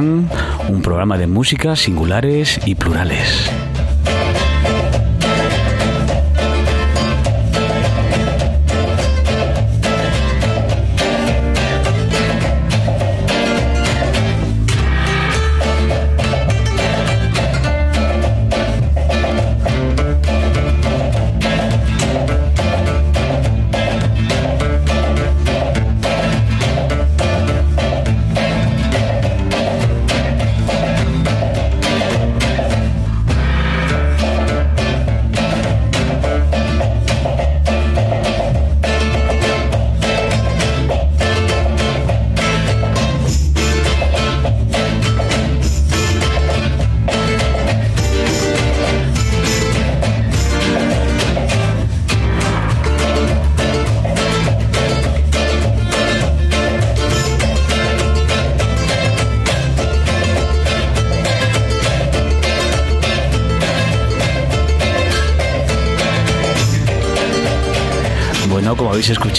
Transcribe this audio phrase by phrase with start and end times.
[0.00, 3.50] Un programa de música singulares y plurales.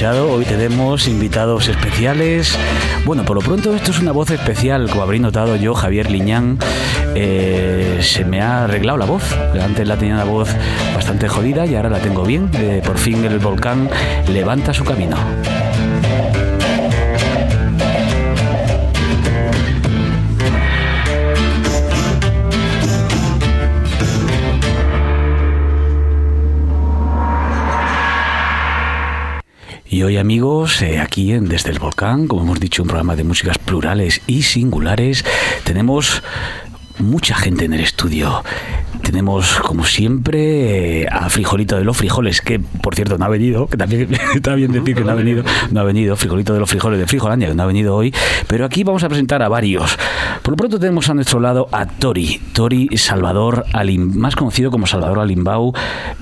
[0.07, 2.57] Hoy tenemos invitados especiales.
[3.03, 6.57] Bueno, por lo pronto esto es una voz especial, como habréis notado yo, Javier Liñán.
[7.15, 9.23] eh, se me ha arreglado la voz.
[9.61, 10.49] Antes la tenía la voz
[10.95, 12.49] bastante jodida y ahora la tengo bien.
[12.53, 13.89] Eh, por fin el volcán
[14.31, 15.17] levanta su camino.
[29.91, 33.23] Y hoy amigos, eh, aquí en Desde el Volcán, como hemos dicho, un programa de
[33.23, 35.25] músicas plurales y singulares,
[35.63, 36.21] tenemos
[36.99, 38.43] mucha gente en el estudio.
[39.01, 43.65] Tenemos, como siempre, eh, a Frijolito de los Frijoles, que por cierto no ha venido,
[43.65, 46.69] que también está bien decir que no ha venido, no ha venido, Frijolito de los
[46.69, 48.13] Frijoles de Frijolandia, que no ha venido hoy,
[48.45, 49.97] pero aquí vamos a presentar a varios.
[50.43, 54.85] Por lo pronto tenemos a nuestro lado a Tori, Tori Salvador Alim, más conocido como
[54.85, 55.73] Salvador Alimbau.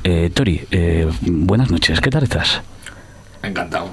[0.06, 2.62] Eh, Tori, eh, buenas noches, ¿qué tal estás?
[3.48, 3.90] Encantado.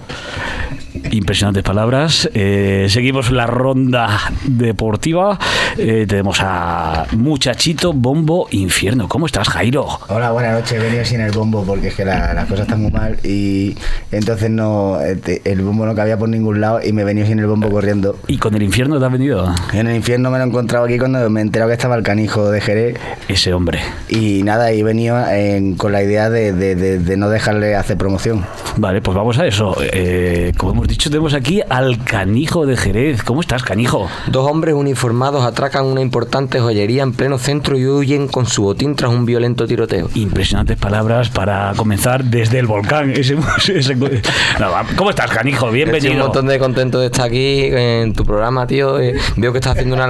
[1.10, 2.30] Impresionantes palabras.
[2.34, 5.38] Eh, seguimos la ronda deportiva.
[5.76, 9.08] Eh, tenemos a Muchachito Bombo Infierno.
[9.08, 9.86] ¿Cómo estás, Jairo?
[10.08, 10.72] Hola, buenas noches.
[10.72, 13.76] He venido sin el bombo porque es que la- las cosas están muy mal y
[14.12, 17.40] entonces no eh, el bombo no cabía por ningún lado y me he venido sin
[17.40, 18.16] el bombo corriendo.
[18.28, 19.52] ¿Y con el infierno te has venido?
[19.72, 22.04] En el infierno me lo he encontrado aquí cuando me he enterado que estaba el
[22.04, 22.96] canijo de Jerez
[23.28, 23.80] Ese hombre.
[24.08, 27.74] y nada, y he venido en- con la idea de, de- de- de no dejarle
[27.74, 28.44] hacer promoción.
[28.76, 29.76] Vale, pues vamos a eso.
[29.92, 33.22] Eh, como hemos dicho, tenemos aquí al canijo de Jerez.
[33.22, 34.06] ¿Cómo estás, canijo?
[34.26, 38.94] Dos hombres uniformados atracan una importante joyería en pleno centro y huyen con su botín
[38.94, 40.10] tras un violento tiroteo.
[40.14, 43.10] Impresionantes palabras para comenzar desde el volcán.
[43.16, 43.38] Ese-
[43.74, 45.68] ese- No, va- ¿Cómo estás, canijo?
[45.68, 46.24] Estoy un Bienvenido.
[46.24, 49.00] montón de contento de estar aquí en tu programa, tío.
[49.00, 50.06] Eh, Veo que estás haciendo una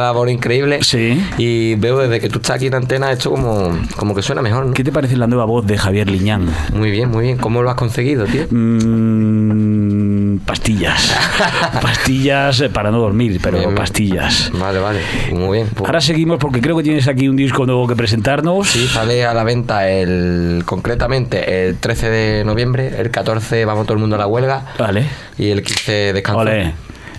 [0.00, 0.78] labor increíble.
[0.82, 1.22] Sí.
[1.36, 4.64] Y veo desde que tú estás aquí en antena, esto como, como que suena mejor,
[4.66, 4.72] ¿no?
[4.72, 6.46] ¿Qué te parece la nueva voz de Javier Liñán?
[6.72, 7.36] Muy bien, muy bien.
[7.36, 8.44] ¿Cómo lo has conseguido, tío?
[8.50, 10.13] Mm,
[10.44, 11.14] pastillas.
[11.82, 13.74] pastillas eh, para no dormir, pero bien.
[13.74, 14.50] pastillas.
[14.52, 15.00] Vale, vale.
[15.32, 15.68] Muy bien.
[15.74, 18.68] Pues- Ahora seguimos porque creo que tienes aquí un disco nuevo que presentarnos.
[18.68, 23.94] Sí, sale a la venta el concretamente el 13 de noviembre, el 14 vamos todo
[23.94, 25.06] el mundo a la huelga Vale.
[25.38, 26.38] y el 15 descanso.
[26.38, 26.74] Vale.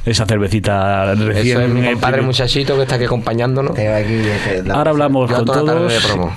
[0.06, 1.58] Esa cervecita recién.
[1.58, 3.72] Eso es mi compadre muchachito que está aquí acompañándonos.
[3.72, 4.22] Aquí,
[4.72, 5.92] Ahora hablamos con todos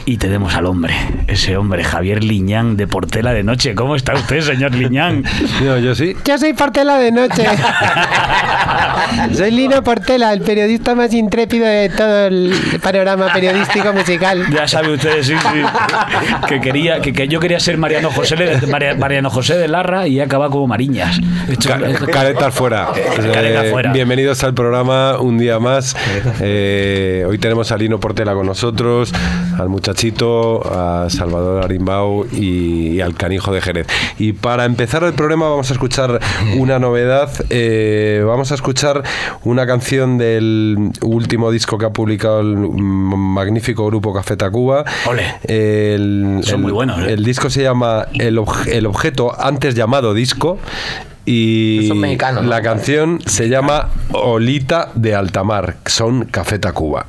[0.07, 0.95] y tenemos al hombre,
[1.27, 3.75] ese hombre, Javier Liñán de Portela de Noche.
[3.75, 5.23] ¿Cómo está usted, señor Liñán?
[5.65, 6.15] Yo, yo sí.
[6.25, 7.45] Yo soy Portela de noche.
[9.35, 14.47] soy Lino Portela, el periodista más intrépido de todo el panorama periodístico musical.
[14.51, 16.47] Ya sabe usted, sí, sí.
[16.49, 20.07] Que quería, que, que yo quería ser Mariano José, de- Maria- Mariano José de Larra
[20.07, 21.19] y he acabado como Mariñas.
[21.49, 22.89] Esto- Ca- Caretas fuera.
[23.33, 23.93] Caretas Fuera.
[23.93, 25.97] Bienvenidos al programa un día más.
[26.41, 29.13] Eh, hoy tenemos a Lino Portela con nosotros,
[29.59, 33.87] al muchachito, a Salvador Arimbau y, y al canijo de Jerez.
[34.19, 36.21] Y para empezar el programa vamos a escuchar
[36.57, 37.31] una novedad.
[37.51, 39.03] Eh, vamos a escuchar
[39.45, 44.85] una canción del último disco que ha publicado el magnífico grupo Café Tacuba.
[45.07, 45.25] Ole.
[45.45, 47.13] El, Son el- muy buenos, ¿eh?
[47.13, 50.59] El disco se llama El Objeto, antes llamado disco.
[51.31, 52.49] Y Son mexicanos, ¿no?
[52.49, 57.05] la canción se llama Olita de Altamar, son Café Tacuba.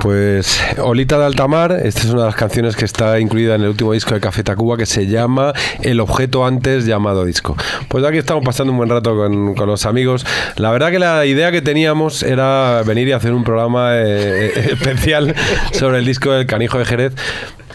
[0.00, 3.68] Pues Olita de Altamar, esta es una de las canciones que está incluida en el
[3.68, 5.52] último disco de Café Tacuba que se llama
[5.82, 7.56] El objeto antes llamado disco.
[7.88, 10.24] Pues aquí estamos pasando un buen rato con, con los amigos.
[10.56, 14.68] La verdad que la idea que teníamos era venir y hacer un programa eh, eh,
[14.72, 15.34] especial
[15.72, 17.12] sobre el disco del Canijo de Jerez.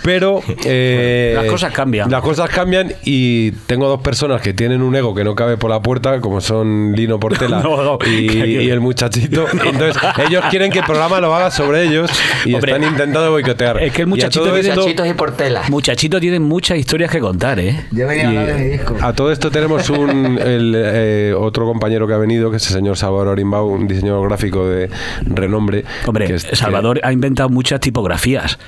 [0.04, 2.12] Pero eh, Las cosas cambian.
[2.12, 5.70] Las cosas cambian y tengo dos personas que tienen un ego que no cabe por
[5.70, 8.32] la puerta, como son Lino Portela No, no, y,
[8.64, 9.46] y el muchachito.
[9.66, 12.12] Entonces, ellos quieren que el programa lo haga sobre ellos
[12.46, 13.82] y Hombre, están intentando boicotear.
[13.82, 15.62] es que el Y a muchachito tiene- esto- Muchachitos y Portela.
[15.70, 17.86] Muchachito tiene muchas historias que contar, ¿eh?
[17.92, 18.96] Yo venía a hablar de mi disco.
[19.02, 22.74] A todo esto tenemos un el, eh, otro compañero que ha venido, que es el
[22.74, 24.90] señor Salvador Orimbau, un diseñador gráfico de
[25.26, 25.86] renombre.
[26.06, 28.60] Hombre, que es- que- Salvador ha inventado muchas tipografías.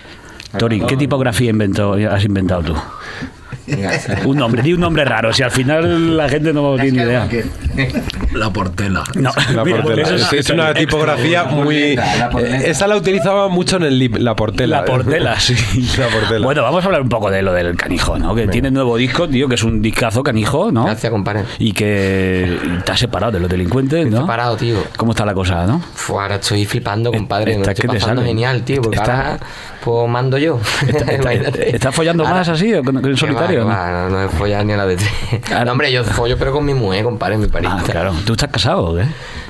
[0.58, 2.76] Tori, ¿qué tipografía inventó, has inventado tú?
[4.26, 7.28] Un nombre, di un nombre raro, si al final la gente no tiene ni idea.
[8.34, 9.04] La portela.
[9.16, 10.02] No, La portela.
[10.04, 11.76] eso Es, es una tipografía muy.
[11.78, 11.98] Eh,
[12.66, 14.82] Esa la utilizaba mucho en el lib, la portela.
[14.82, 15.56] La portela, sí.
[15.98, 16.46] La portela.
[16.46, 18.36] Bueno, vamos a hablar un poco de lo del canijo, ¿no?
[18.36, 20.86] Que tiene nuevo disco, tío, que es un discazo canijo, ¿no?
[20.86, 21.44] Gracias, compadre.
[21.60, 22.58] Y que
[22.92, 24.22] has separado de los delincuentes, ¿no?
[24.22, 24.78] separado, tío.
[24.98, 25.82] ¿Cómo está la cosa, no?
[25.94, 27.54] Fue, ahora estoy flipando, compadre.
[27.56, 28.28] Me Está lo estoy que te pasando sale.
[28.32, 28.82] genial, tío.
[28.82, 29.40] Porque Está- ahora
[29.84, 30.60] pues mando yo.
[30.88, 31.34] Está- está-.
[31.34, 33.55] ¿Estás follando Ahora- más así en solitario?
[33.64, 33.92] No?
[33.92, 35.12] no, no he follado ni a la de tres.
[35.46, 35.66] Claro.
[35.66, 37.84] No, hombre, yo follo, pero con mi mujer, compadre, mi pariente.
[37.88, 38.14] Ah, claro.
[38.26, 39.04] ¿Tú estás casado o qué?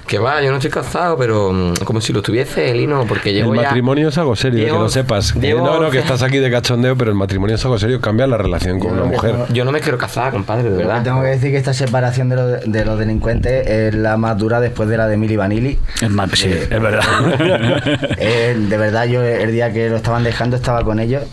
[0.07, 3.37] Que va, yo no estoy casado, pero mm, como si lo tuviese, Lino, porque el
[3.37, 3.63] llevo ya...
[3.63, 5.33] matrimonio es algo serio, Llevo- que lo sepas.
[5.35, 8.27] Llevo- no, no, que estás aquí de cachondeo, pero el matrimonio es algo serio, cambia
[8.27, 9.35] la relación con una mujer.
[9.51, 11.01] Yo no me quiero casar, compadre, de verdad.
[11.03, 14.59] Tengo que decir que esta separación de los, de los delincuentes es la más dura
[14.59, 15.79] después de la de Mili Vanilli.
[15.99, 17.03] Es más, sí, es verdad.
[18.17, 21.23] Eh, de verdad, yo el día que lo estaban dejando estaba con ellos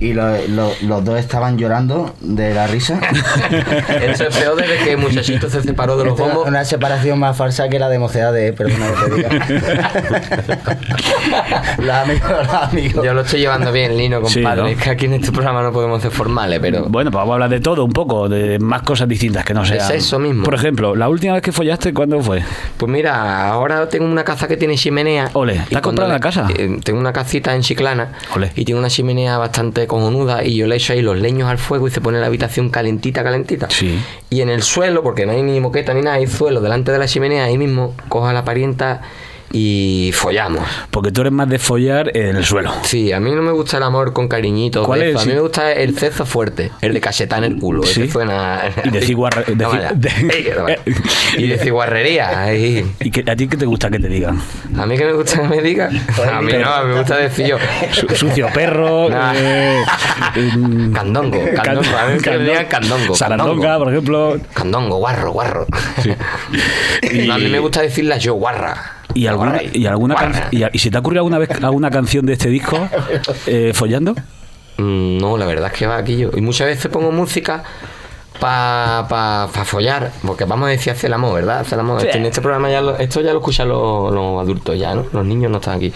[0.00, 3.00] y lo- lo- los dos estaban llorando de la risa.
[4.02, 6.48] Eso es peor desde que el muchachito se separó de los Esto es bombos.
[6.48, 9.30] una separación más falsa que la de mocedades, perdona que te diga.
[11.78, 13.04] los amigos, los amigos.
[13.04, 14.62] Yo lo estoy llevando bien, Lino, Sí, compadre.
[14.62, 14.68] ¿no?
[14.68, 16.86] Es que aquí en este programa no podemos ser formales, pero...
[16.88, 19.64] Bueno, pues vamos a hablar de todo un poco, de más cosas distintas que no
[19.64, 19.90] sean.
[19.92, 20.44] eso mismo.
[20.44, 22.42] Por ejemplo, la última vez que follaste, ¿cuándo fue?
[22.76, 25.30] Pues mira, ahora tengo una casa que tiene chimenea.
[25.34, 26.48] Ole, ¿te has comprado la casa?
[26.56, 28.12] eh, tengo una casita en Chiclana.
[28.34, 28.52] Ole.
[28.56, 30.44] Y tiene una chimenea bastante cojonuda.
[30.44, 33.22] Y yo le echo ahí los leños al fuego y se pone la habitación calentita,
[33.22, 33.68] calentita.
[33.70, 33.98] Sí.
[34.30, 36.98] Y en el suelo, porque no hay ni moqueta ni nada, hay suelo delante de
[36.98, 39.02] la chimenea, ahí mismo, coja la parienta
[39.52, 40.64] y follamos.
[40.90, 42.72] Porque tú eres más de follar en el suelo.
[42.82, 44.86] Sí, a mí no me gusta el amor con cariñitos.
[44.86, 45.16] ¿Cuál es?
[45.16, 47.82] A mí me gusta el cezo fuerte, el de cachetar en el culo.
[47.82, 48.02] Sí.
[48.02, 48.62] Ese suena.
[48.84, 49.92] Y de ciguarre- de Toma ci- ya.
[49.92, 50.68] de- Ey, que toma.
[51.36, 52.54] y de ciguarrería.
[52.54, 54.40] ¿Y que, a ti qué te gusta que te digan?
[54.78, 55.88] A mí que me gusta que me diga.
[55.88, 57.56] A mí no, me gusta decir yo.
[57.92, 59.08] Su- sucio perro.
[59.10, 59.32] Nah.
[59.36, 59.82] eh,
[60.36, 61.96] em, Candongo, candongo.
[61.96, 63.14] A mí que me digan candongo.
[63.14, 64.38] Sarandonga, por ejemplo.
[64.54, 65.66] Candongo, guarro, guarro.
[67.26, 68.96] No, a mí me gusta decirlas yo, guarra.
[69.14, 72.34] ¿Y alguna, y, alguna can- y, se te ha ocurrido alguna vez alguna canción de
[72.34, 72.88] este disco
[73.46, 74.14] eh, follando?
[74.78, 76.30] Mm, No, la verdad es que va aquí yo.
[76.36, 77.62] Y muchas veces pongo música
[78.38, 81.60] para pa, pa follar, porque vamos a decir hacer el amor, ¿verdad?
[81.60, 82.04] Hacer el amor.
[82.04, 85.04] Este- en este programa ya lo, esto ya lo escuchan los, los adultos ya, ¿no?
[85.12, 85.92] Los niños no están aquí.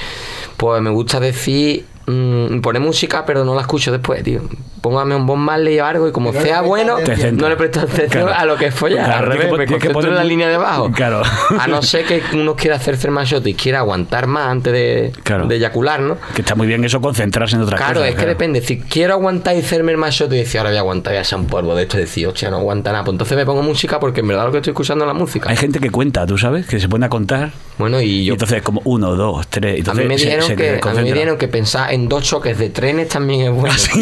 [0.56, 4.42] Pues me gusta decir, mm, poner música, pero no la escucho después, tío.
[4.84, 6.98] Póngame un Bob Marley o algo y como sea bueno,
[7.32, 8.34] no le presto atención Claro.
[8.34, 9.06] a lo que es follar.
[9.06, 10.92] Claro, al revés, que- tienes que concentro en la poner- línea de abajo.
[10.92, 11.22] Claro.
[11.58, 15.12] A no ser que uno quiera hacerse el machote y quiera aguantar más antes de,
[15.22, 15.46] Claro.
[15.46, 16.18] de eyacular, ¿no?
[16.34, 17.92] Que está muy bien eso, concentrarse en otra cosa.
[17.92, 18.60] Claro, es que depende.
[18.60, 21.38] Si quiero aguantar y hacerme el machote y decir, ahora voy a aguantar y hacer
[21.38, 23.04] un polvo de esto y decir, hostia, no aguanta nada.
[23.04, 25.48] Pues entonces me pongo música porque en verdad lo que estoy escuchando es la música.
[25.48, 27.52] Hay gente que cuenta, tú sabes, que se pone a contar.
[27.78, 28.34] Bueno, y Y yo.
[28.34, 29.76] entonces como uno, dos, tres.
[29.76, 32.06] a Entonces mí, me se- dijeron se que, a mí me dijeron que pensar en
[32.08, 34.00] dos choques de trenes también es bueno, Ah, sí.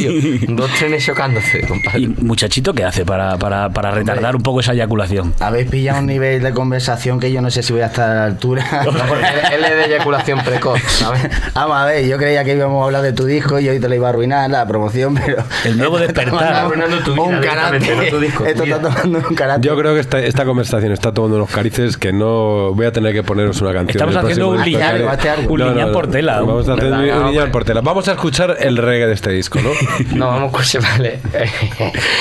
[0.49, 0.57] tío.
[0.57, 2.01] Dos trenes chocándose, compadre.
[2.01, 5.35] ¿Y muchachito qué hace para, para, para retardar un poco esa eyaculación?
[5.41, 8.15] Habéis pillado un nivel de conversación que yo no sé si voy a estar a
[8.15, 8.65] la altura.
[8.93, 9.25] No, porque
[9.55, 11.23] él, es de eyaculación precoz, ¿sabes?
[11.55, 13.89] Vamos a ver, yo creía que íbamos a hablar de tu disco y hoy te
[13.89, 15.43] lo iba a arruinar la promoción, pero.
[15.65, 16.69] El nuevo despertar.
[17.05, 17.97] tu vida Un carácter.
[17.97, 19.71] no tu disco, Esto está tomando un carácter.
[19.71, 23.13] Yo creo que esta, esta conversación está tomando unos carices que no voy a tener
[23.13, 23.91] que poneros una canción.
[23.91, 25.09] Estamos haciendo un lineal,
[25.49, 27.81] un lineal por tela, Vamos a un, lineal por tela.
[27.81, 29.71] Vamos a escuchar el reggae de este disco, ¿no?
[30.15, 31.21] No, vamos a escuchar, vale.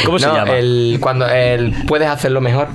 [0.06, 0.58] ¿Cómo se No, llama?
[0.58, 2.68] El, cuando el puedes hacerlo mejor,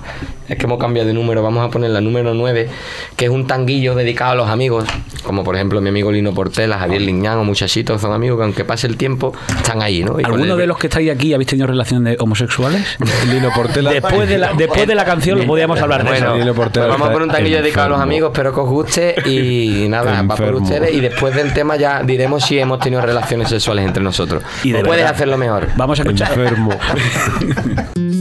[0.49, 2.69] es que hemos cambiado de número, vamos a poner la número 9,
[3.17, 4.85] que es un tanguillo dedicado a los amigos,
[5.25, 8.65] como por ejemplo mi amigo Lino Portela, Javier Liñán o muchachitos, son amigos que aunque
[8.65, 10.21] pase el tiempo, están ahí, ¿no?
[10.21, 12.97] Y ¿Alguno el- de los que estáis aquí habéis tenido relaciones homosexuales?
[13.31, 13.91] Lino Portela.
[13.93, 16.35] Después de la, después de la canción podíamos hablar de Bueno, eso.
[16.37, 18.69] Lino pues Portela vamos a poner un tanguillo dedicado a los amigos, espero que os
[18.69, 23.01] guste y nada, va por ustedes y después del tema ya diremos si hemos tenido
[23.03, 24.43] relaciones sexuales entre nosotros.
[24.65, 25.15] Y de puedes verdad.
[25.15, 25.69] hacerlo mejor.
[25.77, 26.29] Vamos a escuchar.
[26.33, 26.71] Enfermo.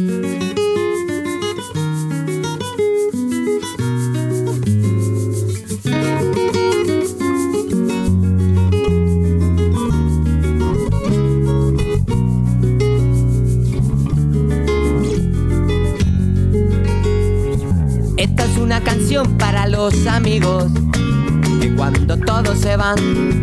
[21.92, 22.98] cuando todos se van,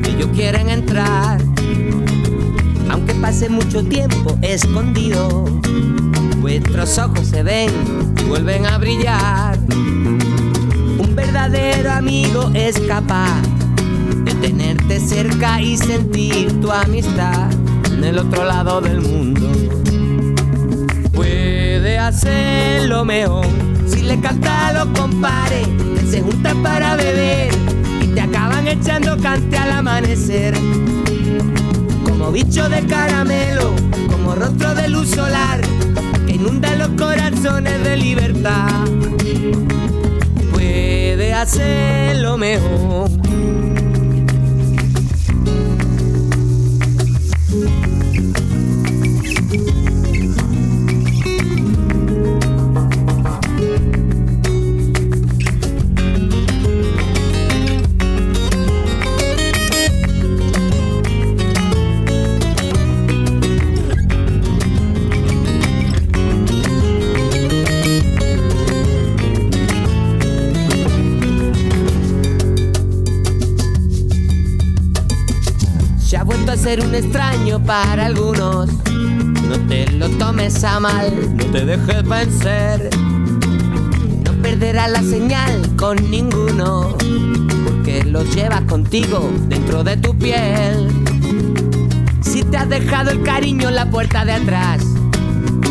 [0.04, 1.40] ellos quieren entrar.
[2.90, 5.44] Aunque pase mucho tiempo escondido,
[6.40, 7.70] vuestros ojos se ven
[8.20, 9.56] y vuelven a brillar.
[9.70, 13.42] Un verdadero amigo es capaz
[14.24, 17.48] de tenerte cerca y sentir tu amistad
[17.92, 19.52] en el otro lado del mundo
[21.12, 23.46] puede hacerlo mejor.
[23.86, 25.68] Si le canta a los compares,
[26.10, 27.71] se juntan para beber
[28.14, 30.54] te acaban echando cante al amanecer.
[32.04, 33.74] Como bicho de caramelo,
[34.10, 35.60] como rostro de luz solar
[36.26, 38.86] que inunda los corazones de libertad.
[40.52, 43.21] Puede hacerlo mejor.
[76.72, 78.70] Ser un extraño para algunos.
[78.86, 82.88] No te lo tomes a mal, no te dejes vencer.
[84.24, 86.96] No perderás la señal con ninguno,
[87.66, 90.88] porque lo llevas contigo dentro de tu piel.
[92.22, 94.82] Si te has dejado el cariño en la puerta de atrás,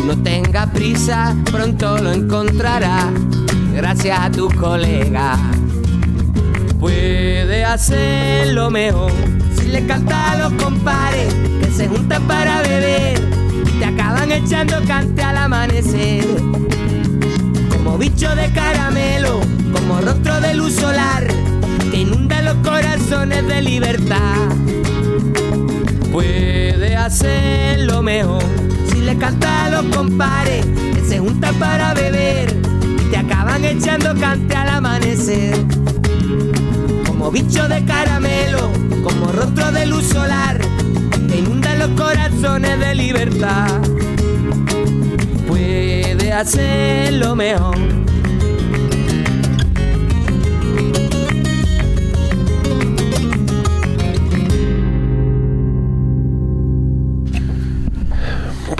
[0.06, 3.10] no tengas prisa, pronto lo encontrarás,
[3.74, 5.36] gracias a tu colega
[6.82, 9.31] puede hacerlo mejor.
[9.72, 13.18] Si le canta a los compares que se juntan para beber
[13.66, 16.26] y te acaban echando cante al amanecer.
[17.70, 19.40] Como bicho de caramelo,
[19.72, 21.26] como rostro de luz solar
[21.90, 24.50] que inunda los corazones de libertad.
[26.12, 28.42] Puede hacerlo mejor.
[28.92, 32.54] Si le canta a los compares que se juntan para beber
[33.06, 35.64] y te acaban echando cante al amanecer
[37.22, 38.68] como bicho de caramelo,
[39.04, 40.58] como rostro de luz solar,
[41.28, 43.68] que inunda los corazones de libertad.
[45.46, 48.01] Puede hacerlo mejor.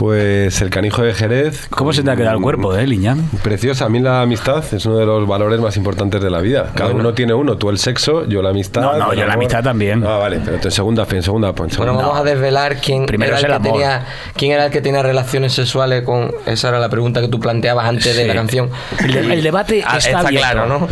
[0.02, 1.68] Pues el canijo de Jerez.
[1.70, 3.22] ¿Cómo se te ha quedado el cuerpo, eh, Liñán?
[3.44, 3.84] Preciosa.
[3.84, 6.72] A mí la amistad es uno de los valores más importantes de la vida.
[6.74, 7.56] Cada uno tiene uno.
[7.56, 8.80] Tú el sexo, yo la amistad.
[8.82, 10.02] No, no, yo la amistad también.
[10.04, 10.40] Ah, vale.
[10.44, 11.92] Pero en segunda, en segunda, en Bueno, segunda.
[11.92, 14.80] vamos a desvelar quién Primero era, es el el que tenía, quién era el que
[14.80, 16.32] tenía relaciones sexuales con...
[16.46, 18.70] Esa era la pregunta que tú planteabas antes de la canción.
[18.98, 20.48] El, de- el debate Ah, está, abierto.
[20.52, 20.88] claro, ¿no?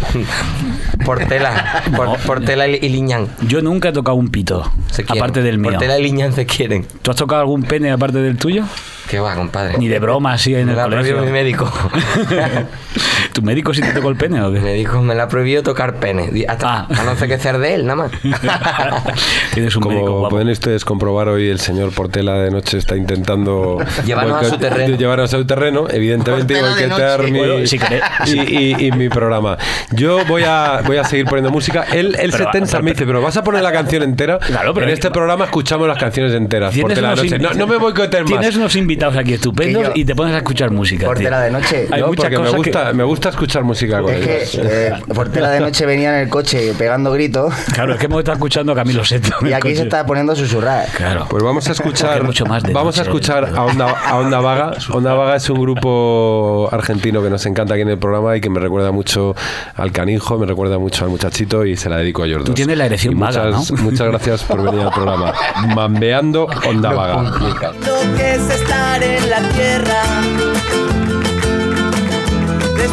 [1.04, 3.26] Portela, por, Portela y Liñán.
[3.42, 5.72] Yo nunca he tocado un pito, Se aparte del mío.
[5.72, 6.86] Portela y Liñán se quieren.
[7.02, 8.62] ¿Tú has tocado algún pene aparte del tuyo?
[9.10, 9.76] ¿Qué va, compadre?
[9.76, 11.20] Ni de broma, así en Me el la colegio.
[11.22, 11.68] mi médico.
[13.40, 14.60] ¿Tu médico sí te tocó el pene o qué?
[14.60, 16.30] médico me la ha prohibido tocar pene.
[16.46, 16.86] Hasta, Ah.
[16.98, 18.12] A no ser que ser de él, nada más.
[19.54, 20.28] Tienes un médico Como guapo.
[20.36, 24.96] pueden ustedes comprobar hoy, el señor Portela de noche está intentando Llevarnos a su terreno.
[24.96, 25.86] Llevarnos a su terreno.
[25.90, 27.32] Evidentemente, boicotear noche.
[27.32, 27.78] mi, Bueno, si
[28.26, 29.56] y, y- y mi programa.
[29.92, 31.84] Yo voy a, voy a seguir poniendo música.
[31.92, 34.38] Él, él Pero- se tensa, pero- me dice, pero vas a poner la canción entera.
[34.38, 36.76] Claro, pero- en este programa escuchamos las canciones enteras.
[36.76, 37.38] Portela de noche.
[37.58, 38.30] No, me boicoteen más.
[38.30, 41.06] Tienes unos invitados aquí estupendos Que yo- y te pones a escuchar música.
[41.06, 41.44] Portela tío.
[41.46, 41.88] de noche.
[41.90, 44.66] Hay No, muchas porque me cosas que- gusta, me gusta escuchar música con Es ellos.
[44.66, 48.18] que eh, Portela de noche venía en el coche pegando gritos Claro, es que hemos
[48.20, 49.30] estado escuchando a Camilo Seto.
[49.46, 50.86] y aquí se está poniendo a susurrar.
[50.96, 51.26] Claro.
[51.28, 53.58] Pues vamos a escuchar, mucho más de vamos a escuchar ¿verdad?
[53.58, 54.72] a Onda, a Onda Vaga.
[54.92, 58.50] Onda Vaga es un grupo argentino que nos encanta aquí en el programa y que
[58.50, 59.34] me recuerda mucho
[59.76, 62.76] al canijo, me recuerda mucho al muchachito y se la dedico a ellos Tú tienes
[62.76, 63.76] la erección Y vaga, muchas, ¿no?
[63.90, 65.32] Muchas gracias por venir al programa.
[65.74, 67.22] Mambeando Onda Vaga.
[67.22, 70.02] Lo que es estar en la tierra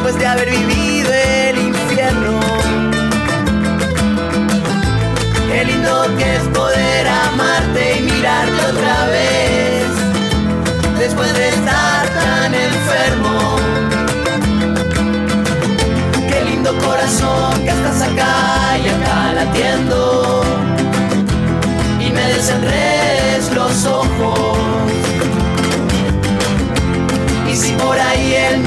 [0.08, 2.40] después de haber vivido el infierno.
[5.50, 9.88] Qué lindo que es poder amarte y mirarte otra vez
[10.98, 13.58] después de estar tan enfermo.
[16.30, 20.42] Qué lindo corazón que estás acá y acá latiendo
[22.00, 24.48] y me desenredes los ojos.
[27.52, 28.67] Y si por ahí el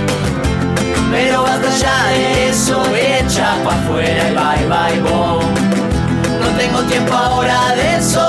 [1.23, 5.39] Pero basta ya de eso, echa pa' afuera y bye bye bo.
[6.41, 8.27] No tengo tiempo ahora de eso,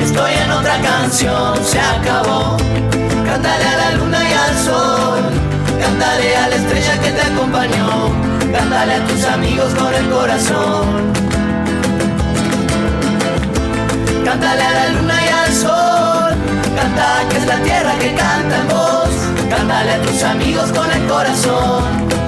[0.00, 2.56] estoy en otra canción, se acabó.
[3.26, 5.20] Cántale a la luna y al sol,
[5.80, 7.88] cántale a la estrella que te acompañó,
[8.52, 11.12] cántale a tus amigos con el corazón.
[14.24, 16.30] Cántale a la luna y al sol,
[16.76, 19.10] canta que es la tierra que canta en voz,
[19.50, 22.27] cántale a tus amigos con el corazón.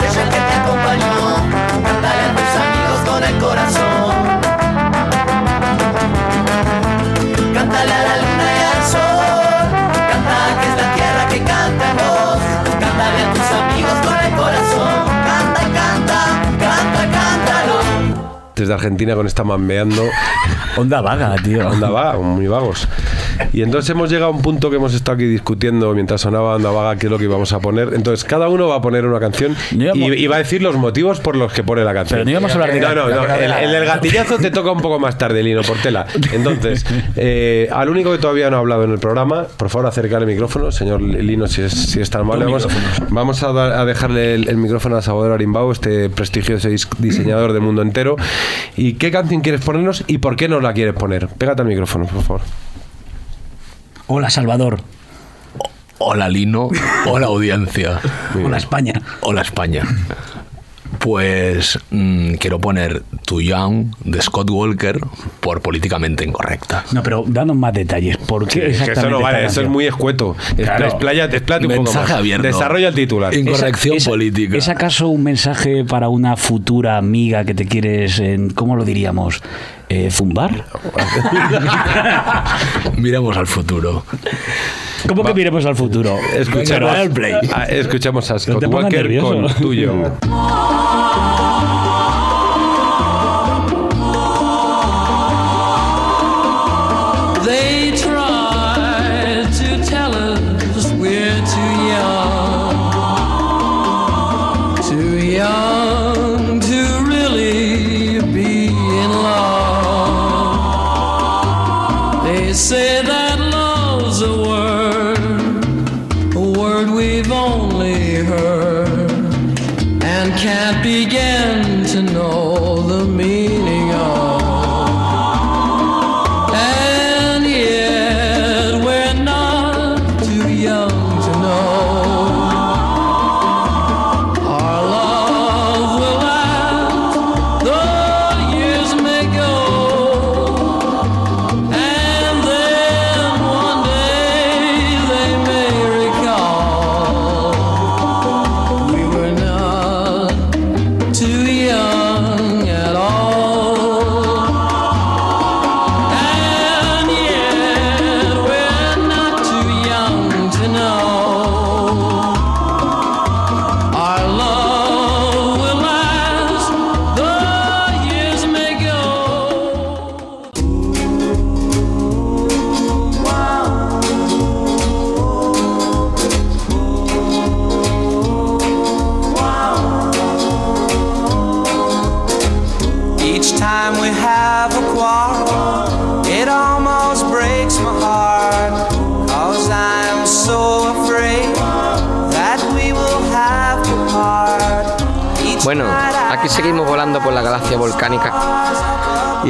[18.61, 20.03] Desde Argentina con esta mambeando.
[20.77, 21.67] Onda vaga, tío.
[21.67, 22.87] Onda vaga, muy vagos.
[23.53, 26.71] Y entonces hemos llegado a un punto que hemos estado aquí discutiendo mientras sonaba Onda
[26.71, 27.93] Vaga qué es lo que íbamos a poner.
[27.93, 30.75] Entonces cada uno va a poner una canción No y, y va a decir los
[30.75, 32.17] motivos por los que pone la canción.
[32.19, 34.71] Pero no íbamos a hablar de No, no, no, el, el del gatillazo te toca
[34.71, 36.05] un poco más tarde, Lino Portela.
[36.33, 40.21] Entonces, eh, al único que todavía no ha hablado en el programa, por favor acercar
[40.21, 42.45] el micrófono, señor Lino, si es, si es tan amable.
[42.45, 42.67] Vamos,
[43.09, 47.53] vamos a, dar- a dejarle el, el micrófono a Salvador Arimbao, este prestigioso dis- diseñador
[47.53, 48.15] del mundo entero.
[48.77, 51.27] ¿Y qué canción quieres ponernos y por qué nos la quieres poner?
[51.27, 52.41] Pégate al micrófono, por favor.
[54.13, 54.81] Hola, Salvador.
[55.97, 56.67] Hola Lino,
[57.05, 58.01] hola audiencia.
[58.35, 59.01] Hola, España.
[59.21, 59.83] Hola España.
[60.99, 64.99] Pues mm, quiero poner Too Young de Scott Walker
[65.39, 66.83] por políticamente incorrecta.
[66.91, 68.17] No, pero danos más detalles.
[68.17, 70.35] ¿Por qué Sí, es que exactamente eso no vale, eso es muy escueto.
[70.57, 70.85] Es- Claro.
[71.67, 72.19] Un poco Mensaje más.
[72.19, 72.47] abierto.
[72.47, 73.33] Desarrolla el titular.
[73.33, 74.57] Inco- Incorrección ¿Es- es- política.
[74.57, 79.41] ¿Es acaso un mensaje para una futura amiga que te quieres, en, ¿cómo lo diríamos?
[79.89, 80.65] Eh, ¿Zumbar?
[82.97, 84.05] Miremos al futuro.
[85.07, 86.17] ¿Cómo que miremos al futuro?
[86.89, 87.33] Al play.
[87.69, 89.41] Escuchemos a Scott Walker nervioso.
[89.41, 89.93] con tuyo.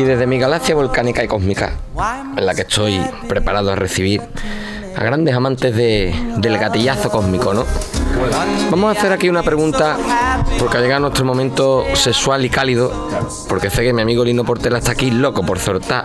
[0.02, 1.74] Y desde mi galaxia volcánica y cósmica,
[2.36, 4.20] en la que estoy preparado a recibir
[4.98, 7.66] a grandes amantes de- del gatillazo cósmico, ¿no?
[8.72, 9.98] Vamos a hacer aquí una pregunta,
[10.58, 12.92] porque ha llegado nuestro momento sexual y cálido,
[13.48, 16.04] porque sé que mi amigo Lino Portela está aquí loco por soltar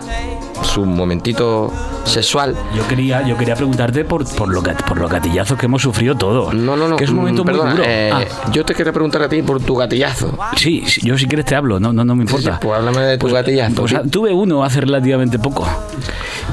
[0.77, 1.73] su momentito
[2.05, 2.55] sexual.
[2.75, 6.13] Yo quería, yo quería preguntarte por, por, lo, gat- por los gatillazos que hemos sufrido
[6.15, 6.53] todos.
[6.53, 6.95] No, no, no.
[6.97, 7.83] Que es un momento mm, muy perdona, duro.
[7.87, 10.37] eh, Ah, Yo te quería preguntar a ti por tu gatillazo.
[10.55, 12.53] sí, sí, yo si quieres te hablo, no, no, no me importa.
[12.53, 13.75] Sí, pues háblame de tu gatillazo.
[13.75, 13.97] Pues, sí.
[13.97, 15.67] ah, tuve uno hace relativamente poco.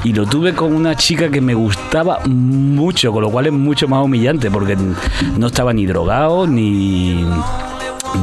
[0.03, 3.87] Y lo tuve con una chica que me gustaba mucho, con lo cual es mucho
[3.87, 4.75] más humillante, porque
[5.37, 7.25] no estaba ni drogado, ni,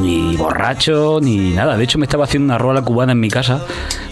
[0.01, 1.77] ni borracho, ni nada.
[1.77, 3.61] De hecho, me estaba haciendo una rola cubana en mi casa,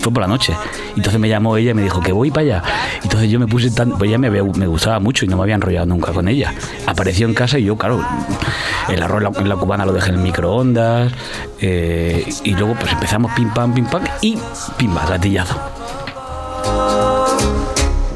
[0.01, 0.55] fue por la noche.
[0.97, 2.63] Entonces me llamó ella y me dijo que voy para allá.
[3.03, 3.91] Entonces yo me puse tan.
[3.99, 6.53] Pues ella me, había- me gustaba mucho y no me había enrollado nunca con ella.
[6.87, 8.05] Apareció en casa y yo, claro,
[8.89, 11.13] el arroz en la, cubana lo dejé en el microondas.
[11.61, 14.39] eh, y luego pues empezamos pim pam, pim pam y
[14.79, 15.21] pim pam.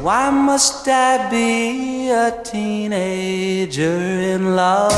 [0.03, 3.97] Why must I be a teenager
[4.35, 4.93] in love?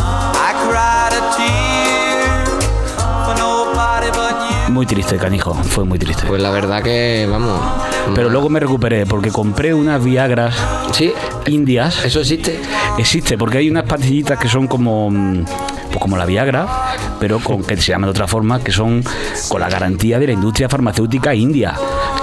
[0.00, 1.77] I cried a tear
[4.78, 6.22] Muy triste, canijo, fue muy triste.
[6.28, 7.60] Pues la verdad que, vamos.
[8.14, 10.54] Pero luego me recuperé porque compré unas Viagras
[10.92, 11.12] Sí,
[11.48, 12.04] indias.
[12.04, 12.60] eso existe.
[12.96, 15.44] Existe, porque hay unas pastillitas que son como, mm,
[15.98, 16.66] pues como la Viagra,
[17.18, 19.02] pero con que se llaman de otra forma, que son
[19.48, 21.74] con la garantía de la industria farmacéutica india.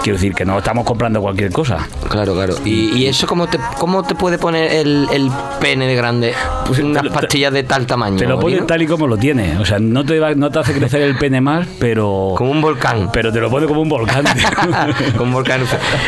[0.01, 1.79] Quiero decir que no estamos comprando cualquier cosa.
[2.09, 2.53] Claro, claro.
[2.63, 6.33] ¿Y, y eso cómo te, cómo te puede poner el, el pene de grande?
[6.67, 8.17] Pues unas te pastillas de tal tamaño.
[8.17, 9.57] Te lo pone tal y como lo tiene.
[9.57, 12.33] O sea, no te, va- no te hace crecer el pene más, pero.
[12.38, 13.09] Como un volcán.
[13.11, 14.23] Pero te lo pone como un volcán.
[15.17, 15.61] Como un volcán.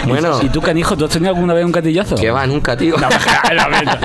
[0.08, 2.16] Bueno, ¿Y tú, canijo, tú has tenido alguna vez un gatillazo?
[2.16, 2.96] que va nunca, tío.
[2.98, 3.08] No,
[3.54, 4.00] la verdad.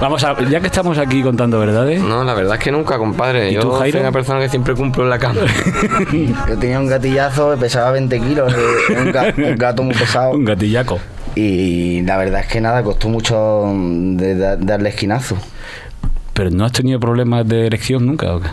[0.00, 3.50] Vamos a, ya que estamos aquí contando verdades, No, la verdad es que nunca, compadre.
[3.50, 4.00] ¿Y Yo tú, soy Jairo?
[4.00, 5.40] una persona que siempre cumplo en la cama.
[6.48, 10.32] Yo tenía un gatillazo, pesaba 20 kilos, eh, un, ga- un gato muy pesado.
[10.32, 10.98] un gatillaco.
[11.34, 15.36] Y la verdad es que nada, costó mucho mm, de da- darle esquinazo.
[16.32, 18.34] Pero no has tenido problemas de erección nunca.
[18.34, 18.48] ¿o qué?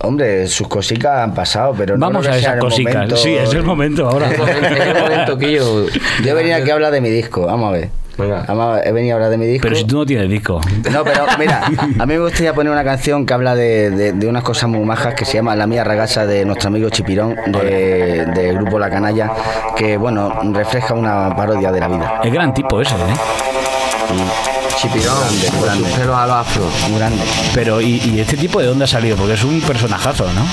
[0.00, 2.94] Hombre, sus cositas han pasado, pero no Vamos a esas cositas.
[2.94, 4.30] momento- Sí, es el momento ahora.
[4.30, 5.86] Es el momento- que yo.
[6.24, 7.88] Yo he venido aquí a hablar de mi disco, vamos a ver.
[8.18, 8.44] Venga.
[8.48, 9.62] Vamos a ver, he venido a hablar de mi disco.
[9.64, 10.58] Pero si tú no tienes disco.
[10.90, 11.64] No, pero mira,
[11.98, 14.84] a mí me gustaría poner una canción que habla de, de- de unas cosas muy
[14.86, 18.88] majas que se llama La mía ragasa de nuestro amigo Chipirón, de- del grupo La
[18.90, 19.32] Canalla,
[19.76, 22.20] que bueno, refleja una parodia de la vida.
[22.24, 24.55] Es gran tipo ese, ¿eh?
[24.76, 25.88] Chipirón, Grande, con grande.
[25.88, 26.70] sus pelos a los afro.
[26.90, 27.22] Muy grande.
[27.54, 29.16] Pero, ¿y, y este tipo de dónde ha salido?
[29.16, 30.46] Porque es un personajazo, ¿no?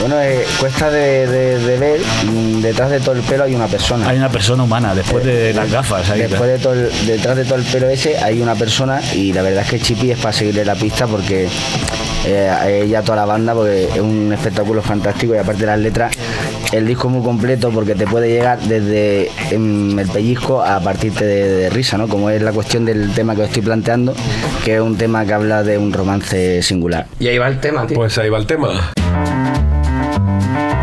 [0.00, 3.66] Bueno, eh, cuesta de, de- de ver, mm, detrás de todo el pelo hay una
[3.66, 4.08] persona.
[4.08, 6.08] Hay una persona humana después de las gafas.
[6.10, 9.32] Ahí, Después de todo el- detrás de todo el pelo ese hay una persona y
[9.32, 11.48] la verdad es que Chipi es para seguirle la pista porque
[12.26, 16.12] eh, a ella toda la banda porque es un espectáculo fantástico y aparte las letras
[16.72, 21.24] el disco es muy completo porque te puede llegar desde em, el pellizco a partirte
[21.24, 22.08] de, de risa, ¿no?
[22.08, 24.14] Como es la cuestión del tema que os estoy planteando,
[24.64, 27.06] que es un tema que habla de un romance singular.
[27.18, 27.96] Y ahí va el tema, tío.
[27.96, 28.92] Pues ahí va el tema.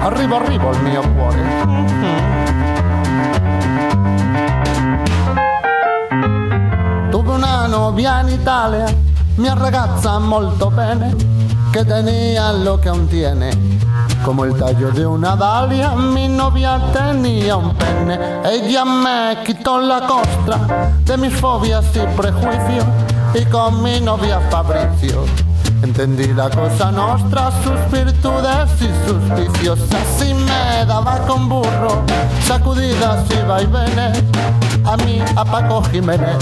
[0.05, 1.41] Arrivo, arrivo il mio cuore.
[7.11, 8.85] Tuve una novia in Italia,
[9.37, 11.15] mia ragazza molto bene,
[11.73, 13.49] que tenía lo que aún tiene.
[14.25, 18.17] Como el tallo de una dalia, mi novia tenía un pene.
[18.43, 22.85] Ella me quitó la costra de mis fobias y prejuicios
[23.35, 25.25] y con mi novia Fabricio.
[25.81, 29.79] Entendí la cosa nostra, sus virtudes y sus vicios.
[29.91, 32.03] Así me daba con burro,
[32.45, 34.23] sacudidas y vaivenes.
[34.85, 36.37] A mí, a Paco Jiménez,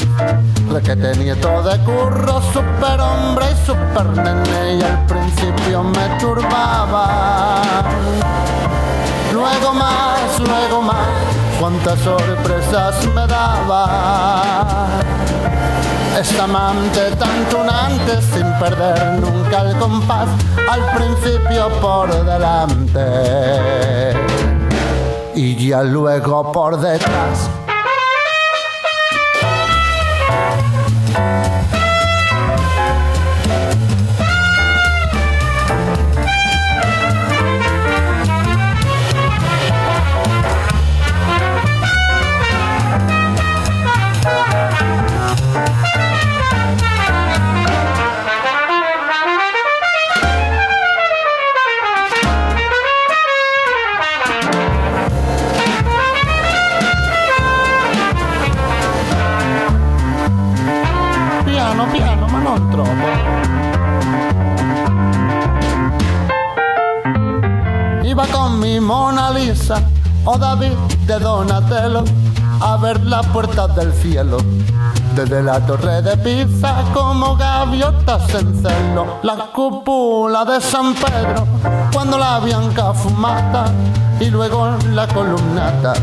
[0.72, 4.76] le que tenía todo de curro, super hombre y super nene.
[4.80, 7.62] Y al principio me turbaba.
[9.34, 11.08] Luego más, luego más,
[11.60, 14.90] cuántas sorpresas me daba.
[16.20, 20.30] Esta amante tan tunante sin perder nunca el compás,
[20.70, 24.14] al principio por delante
[25.36, 27.50] y ya luego por detrás.
[68.54, 69.82] Misa
[70.26, 70.74] o David
[71.06, 72.04] de Donatello
[72.62, 74.38] a ver las puertas del cielo.
[75.16, 81.46] Desde la torre de Pisa como gaviotas en celo, la cúpula de San Pedro
[81.92, 83.66] cuando la bianca fumata
[84.20, 85.94] y luego la columnata.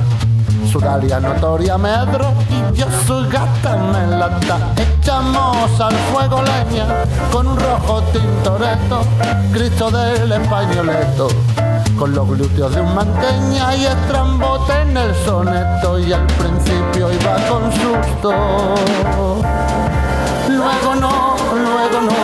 [0.70, 4.58] Sudalia notoria medro y yo su gata me lata.
[4.76, 6.86] Echamos al fuego leña
[7.32, 9.02] con un rojo tintoreto,
[9.52, 11.28] Cristo del españoleto.
[12.00, 17.36] Con los glúteos de un manteña y estrambote en el soneto y al principio iba
[17.46, 18.32] con susto.
[20.48, 22.16] Luego no, luego no,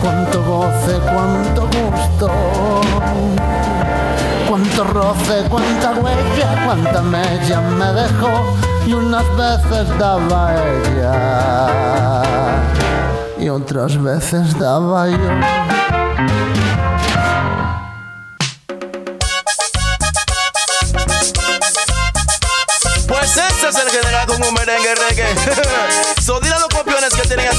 [0.00, 2.30] cuánto goce, cuánto gusto.
[4.48, 12.22] Cuánto roce, cuánta huella, cuánta mella me dejó y unas veces daba ella
[13.38, 15.77] y otras veces daba yo.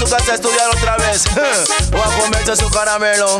[0.09, 1.25] Casa a estudiar otra vez.
[1.93, 3.37] o a comerse su caramelo.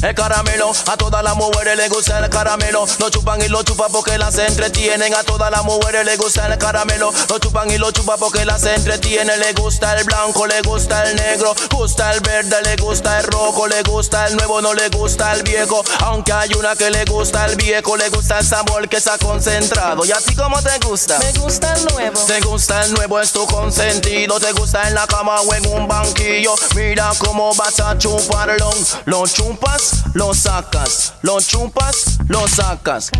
[0.00, 2.86] El caramelo, a todas las mujeres les gusta el caramelo.
[3.00, 5.12] Lo chupan y lo chupan porque las entretienen.
[5.12, 7.12] A todas las mujeres les gusta el caramelo.
[7.28, 9.40] Lo chupan y lo chupan porque las entretienen.
[9.40, 11.52] Le gusta el blanco, le gusta el negro.
[11.74, 13.66] Gusta el verde, le gusta el rojo.
[13.66, 15.82] Le gusta el nuevo, no le gusta el viejo.
[16.04, 17.96] Aunque hay una que le gusta el viejo.
[17.96, 20.04] Le gusta el sabor que está concentrado.
[20.04, 21.18] ¿Y a ti cómo te gusta?
[21.18, 22.20] Me gusta el nuevo.
[22.24, 24.38] Te gusta el nuevo, es tu consentido.
[24.38, 26.54] Te gusta en la cama o en un banquillo.
[26.76, 28.70] Mira cómo vas a chuparlo.
[29.06, 31.14] Lo chupas, lo sacas.
[31.22, 33.10] Lo chupas, lo sacas.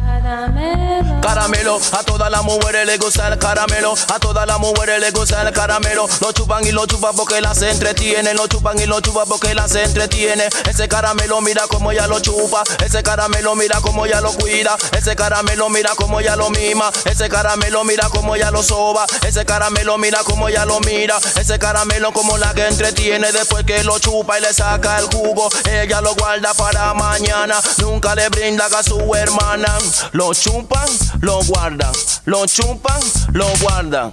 [1.22, 3.94] Caramelo, a todas las mujeres les gusta el caramelo.
[4.14, 6.06] A todas las mujeres les gusta el caramelo.
[6.20, 8.36] Lo chupan y lo chupan porque las entretienen.
[8.36, 10.48] Lo chupan y lo chupan porque las entretiene.
[10.68, 12.62] Ese caramelo, mira cómo ya lo chupa.
[12.84, 14.76] Ese caramelo, mira cómo ya lo cuida.
[14.92, 16.90] Ese caramelo, mira cómo ya lo mima.
[17.04, 19.06] Ese caramelo, mira cómo ya lo soba.
[19.26, 21.18] Ese caramelo, mira cómo ya lo mira.
[21.36, 23.32] Ese caramelo, como la que entretiene.
[23.32, 27.54] Después que lo chupa y le saca el jugo, ella lo guarda para mañana.
[27.80, 29.68] Nunca le brinda a su hermana.
[30.12, 30.88] Lo chupan,
[31.20, 31.92] lo guardan.
[32.26, 33.00] Lo chupan,
[33.32, 34.12] lo guardan.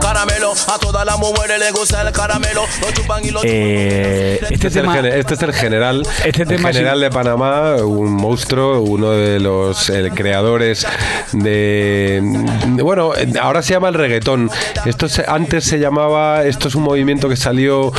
[0.00, 2.62] Caramelo, a todas las mujeres les gusta el caramelo.
[2.80, 3.50] Lo chupan y lo chupan.
[3.54, 7.10] Eh, Este, este es el, este es el general, Este el tema general sí- de
[7.10, 10.86] Panamá, un monstruo, uno de los eh, creadores
[11.32, 14.50] de, de- Bueno, ahora se llama el reggaetón.
[14.84, 16.44] Esto se- antes se llamaba.
[16.44, 17.92] Esto es un movimiento que salió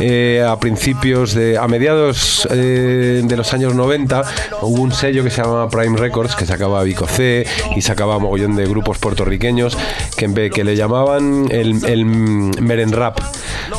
[0.00, 1.58] eh, a principios de.
[1.58, 4.22] a mediados eh, de los años 90.
[4.62, 8.56] Hubo un sello que se llamaba Prime Records que sacaba Vico C y sacaba mogollón
[8.56, 9.76] de grupos puertorriqueños
[10.16, 13.18] que, en vez- que le llamaban el, el merenrap.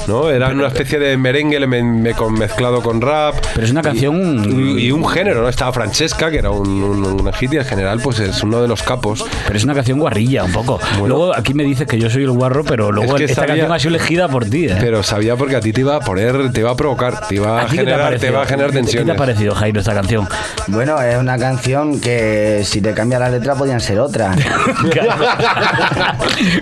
[0.08, 0.30] ¿no?
[0.30, 3.36] Era una especie de merengue me- me- con- mezclado con rap.
[3.54, 4.44] Pero es una canción-
[4.78, 5.50] Y, y un género, ¿no?
[5.50, 8.68] Estaba Francesca, que era un, un, un hit, y en general, pues es uno de
[8.68, 9.24] los capos.
[9.46, 10.80] Pero es una canción guarrilla, un poco.
[11.06, 13.48] Luego aquí me dices que yo soy el guarro, pero luego Es que esta sabía-
[13.56, 14.66] canción ha sido elegida por ti.
[14.66, 14.78] ¿eh?
[14.80, 17.60] Pero sabía porque a ti te iba a poner, te iba a provocar, te iba
[17.60, 20.28] a, ¿A te generar, te va a generar ¿Qué te ha parecido, Jairo, esta canción?
[20.67, 24.36] Bueno, es una canción que si te cambia la letra podían ser otras.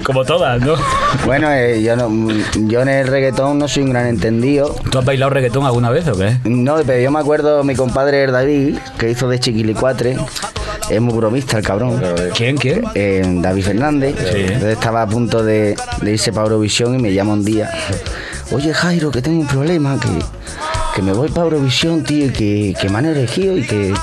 [0.04, 0.74] Como todas, ¿no?
[1.26, 2.10] Bueno, eh, yo, no,
[2.68, 4.76] yo en el reggaetón no soy un gran entendido.
[4.90, 6.38] ¿Tú has bailado reggaetón alguna vez o qué?
[6.46, 10.18] No, pero yo me acuerdo mi compadre David, que hizo de Chiquilicuatre.
[10.90, 12.02] Es muy bromista el cabrón.
[12.36, 12.84] ¿Quién, quién?
[12.96, 14.16] Eh, David Fernández.
[14.18, 17.70] Entonces estaba a punto de, de irse para Eurovisión y me llama un día.
[18.52, 20.10] Oye Jairo, que tengo un problema, que,
[20.94, 23.94] que me voy para Eurovisión, tío, que, que me han elegido y que,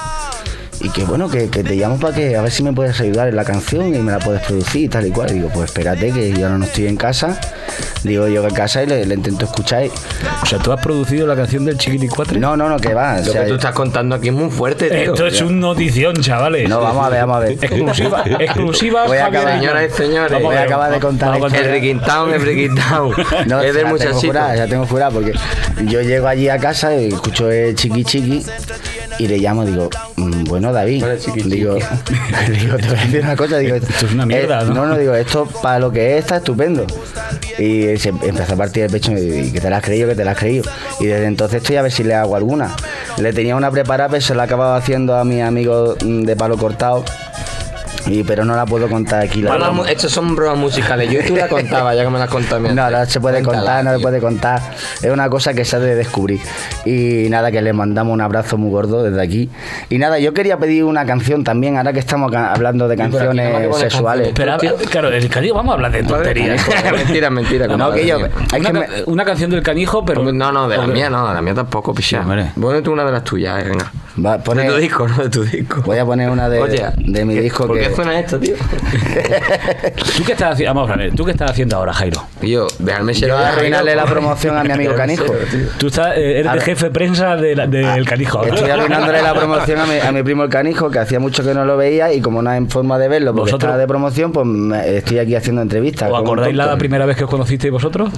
[0.80, 3.28] y que bueno, que, que te llamo para que a ver si me puedes ayudar
[3.28, 5.32] en la canción y me la puedes producir y tal y cual.
[5.32, 7.38] Digo, pues espérate que yo ahora no estoy en casa.
[8.04, 9.84] Digo, yo a casa y le, le intento escuchar.
[9.86, 9.90] y-
[10.42, 12.38] O sea, ¿tú has producido la canción del Chiquilicuatre?
[12.38, 13.14] No, no, no, que va.
[13.16, 15.12] o Lo sea, que tú estás contando aquí es muy fuerte, tío.
[15.14, 16.68] Esto es un notición, chavales.
[16.68, 17.52] No, vamos a ver, vamos a ver.
[17.52, 19.06] Exclusiva, exclusiva.
[19.06, 19.58] Voy a acabar-.
[19.58, 21.64] Señoras y señores, Vamos voy a acabar de contar vamos esto.
[21.64, 23.14] El Riquintown, el Riquintown.
[23.46, 24.20] No, es ya del tengo muchachito.
[24.20, 25.32] jurada, ya tengo jurada porque
[25.86, 28.44] yo llego allí a casa y escucho el chiqui chiqui
[29.18, 31.74] y le llamo digo, "Mm, bueno David, ¿Cuál es chiqui digo,
[32.48, 34.74] digo, te voy a decir una cosa, digo, Esto es una mierda, eh, ¿no?
[34.74, 36.86] No, no, digo, esto para lo que es está estupendo.
[37.58, 39.82] Y se empezó a partir el pecho y me dijo, "¿Y que te la has
[39.82, 40.64] creído, que te la has creído.
[41.00, 42.74] Y desde entonces estoy a ver si le hago alguna.
[43.16, 46.56] Le tenía una preparada, pero se la acababa haciendo a mi amigo mm, de palo
[46.56, 47.04] cortado.
[48.08, 49.42] Y, pero no la puedo contar aquí.
[49.42, 51.10] La Bueno, estos son bromas musicales.
[51.10, 52.60] Yo y tú la contaba, ya que me las contado.
[52.60, 54.60] No, no se puede contar, no se puede contar.
[55.02, 56.40] Es una cosa que se ha de descubrir.
[56.84, 59.50] Y nada, que le mandamos un abrazo muy gordo desde aquí.
[59.90, 63.78] Y nada, yo quería pedir una canción también, ahora que estamos hablando de canciones pones
[63.78, 64.32] sexuales.
[64.34, 64.56] Pero,
[64.90, 66.60] claro, el canijo, vamos a hablar de tonterías.
[66.92, 67.66] mentira, mentira.
[67.68, 70.22] No, que yo- una, que ca- una canción del canijo, pero.
[70.32, 72.20] No, no, de la mía no, de la mía tampoco, picha.
[72.20, 72.52] Hombre.
[72.56, 73.90] Bueno, tú una de las tuyas, eh, venga.
[74.24, 75.16] Va, pone- De tu disco, ¿no?
[75.22, 75.82] De tu disco.
[75.86, 77.88] Voy a poner una de, Oye, de mi ¿qué- disco ¿Por que...
[77.88, 78.54] qué suena esto, tío?
[80.16, 80.74] ¿Tú qué estás haciendo?
[80.74, 82.22] Vamos a ver, ¿tú qué estás haciendo ahora, Jairo?
[82.40, 85.24] Tío, déjame Yo voy a arruinarle la promoción a mi amigo Canijo.
[85.78, 88.38] Tú estás, eh, eres de Ahora- jefe de prensa de la- del canijo.
[88.44, 88.54] ¿no?
[88.54, 91.54] Estoy arruinándole la promoción a mi, a mi primo el canijo, que hacía mucho que
[91.54, 93.68] no lo veía y como no hay forma de verlo porque ¿Vosotros?
[93.68, 96.10] estaba de promoción, pues me- estoy aquí haciendo entrevistas.
[96.10, 98.10] ¿Os acordáis la primera vez que os conocisteis vosotros?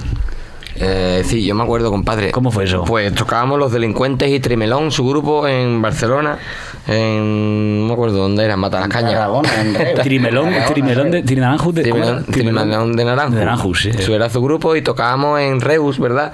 [0.83, 2.31] Eh, sí, yo me acuerdo, compadre.
[2.31, 2.83] ¿Cómo fue eso?
[2.85, 6.39] Pues tocábamos Los Delincuentes y Trimelón, su grupo, en Barcelona.
[6.87, 7.81] En.
[7.81, 9.29] No me acuerdo dónde era, Mata las Cañas.
[9.59, 9.95] En.
[10.03, 11.21] Trimelón, Trimelón de.
[11.21, 12.95] Trinaranjus de Trimelón.
[12.95, 13.89] De Naranjus, sí.
[13.89, 16.31] Eso era su grupo y tocábamos en Reus, ¿verdad?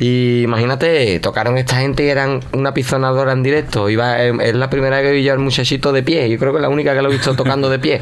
[0.00, 3.88] Y imagínate, tocaron esta gente y eran una pisonadora en directo.
[3.88, 6.28] Iba, eh, es la primera vez que vi yo al muchachito de pie.
[6.28, 8.00] Yo creo que es la única que lo he visto tocando de pie.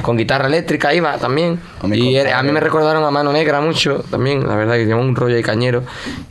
[0.00, 1.60] Con guitarra eléctrica iba también.
[1.92, 4.46] Y era- a mí me recordaron a Mano Negra mucho también.
[4.48, 5.82] La verdad que teníamos un rollo de cañero.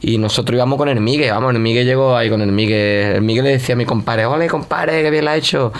[0.01, 1.29] Y nosotros íbamos con el Migue.
[1.31, 3.15] Vamos, el Migue llegó ahí con el Migue.
[3.15, 5.71] El Migue le decía a mi compadre, ole compadre, que bien la ha hecho.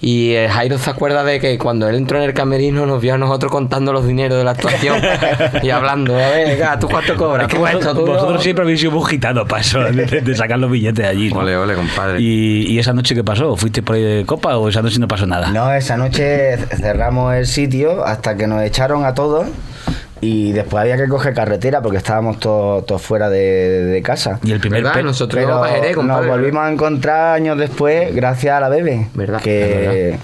[0.00, 3.14] Y eh, Jairo se acuerda de que cuando él entró en el camerino nos vio
[3.14, 4.96] a nosotros contando los dineros de la actuación
[5.62, 7.42] y hablando, a ver, ¿tú cuánto cobras?
[7.48, 7.94] Es que ¿Tú vosotros, esto?
[8.00, 8.12] ¿Tú no?".
[8.14, 11.30] vosotros siempre habéis sido muy gitanos para eso, de, sacar los billetes de allí.
[11.30, 11.40] ¿no?
[11.40, 12.20] Ole, ole, compadre.
[12.20, 13.56] ¿Y, y esa noche qué pasó?
[13.56, 15.50] ¿Fuiste por ahí de copa o esa noche no pasó nada?
[15.50, 19.46] No, esa noche cerramos el sitio hasta que nos echaron a todos
[20.20, 24.40] y después había que coger carretera porque estábamos todos fuera de, de casa.
[24.42, 24.96] Y el primer ¿Verdad?
[24.96, 29.08] pe- Nosotros Pero nos volvimos a encontrar años después gracias a la bebé.
[29.14, 30.18] Verdad, Que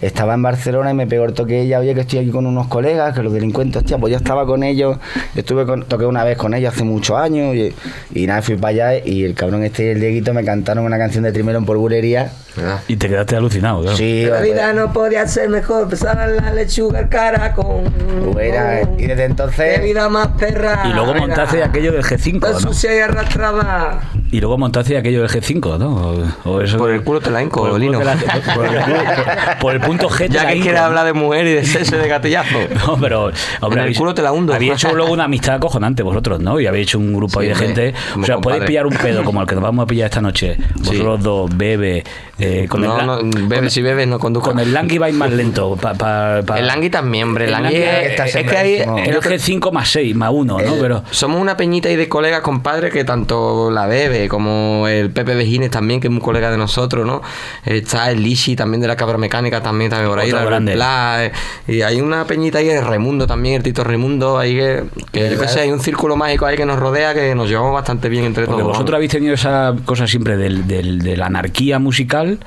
[0.00, 2.66] estaba en Barcelona y me pegó el toque ella, oye que estoy aquí con unos
[2.68, 4.98] colegas, que los delincuentes, hostia, pues yo estaba con ellos,
[5.34, 7.74] estuve con, toqué una vez con ellos hace muchos años y,
[8.14, 10.98] y nada, fui para allá y el cabrón este y el Dieguito me cantaron una
[10.98, 12.30] canción de Trimelón por bulería.
[12.56, 12.80] ¿Verdad?
[12.88, 13.96] Y te quedaste alucinado, claro.
[13.96, 17.84] Sí, La vida no podía ser mejor, pesaba la lechuga, el caracol.
[18.32, 20.82] Buena, y desde entonces- Qué vida más perra.
[20.88, 22.58] Y luego montaste aquello del G5, Tan ¿no?
[22.60, 24.00] sucia y arrastrada.
[24.30, 25.96] Y luego montaste aquello del G5, ¿no?
[26.44, 28.00] O, o eso Por el culo te la hinco, por Lino.
[28.02, 28.14] la-
[28.54, 30.80] por, el culo- por- por el punto G te Ya la que ¿no?
[30.80, 32.58] hablar de mujer y de sexo de gatillazo.
[32.86, 34.54] No, pero hombre, En el habéis- culo te la hundo.
[34.54, 36.60] Hecho luego una amistad acojonante vosotros, ¿no?
[36.60, 37.98] Y habéis hecho un grupo ahí Sí, de hombre, gente.
[38.20, 40.56] O sea, podéis pillar un pedo como el que nos vamos a pillar esta noche.
[40.76, 42.04] Vosotros dos, bebe,
[42.38, 43.18] eh, con no, el no,
[43.48, 44.50] bebe, con- si bebes no conduzco.
[44.50, 45.74] Con el Langui vais más lento.
[45.76, 47.44] Pa, pa- pa- El Langui también, hombre.
[47.46, 48.74] El El Langui es, es que hay...
[48.76, 50.74] el G5 más 6, más 1, ¿no?
[50.80, 55.34] Pero Somos una peñita ahí de colegas, compadre, que tanto la Bebe como el Pepe
[55.34, 57.20] Vejines también, que es un colega de nosotros, ¿no?
[57.64, 60.74] Está el Lishi también de la Cabra Mecánica, también está por ahí, Otro la grande.
[60.74, 61.32] Bla, eh,
[61.68, 65.38] y hay una peñita ahí, el Raimundo también, el Tito Raimundo, ahí que, que yo
[65.38, 68.24] qué sé, hay un círculo mágico ahí que nos rodea, que nos llevamos bastante bien
[68.24, 68.72] entre porque todos.
[68.72, 72.38] vosotros habéis tenido esa cosa siempre del, del- de la anarquía musical.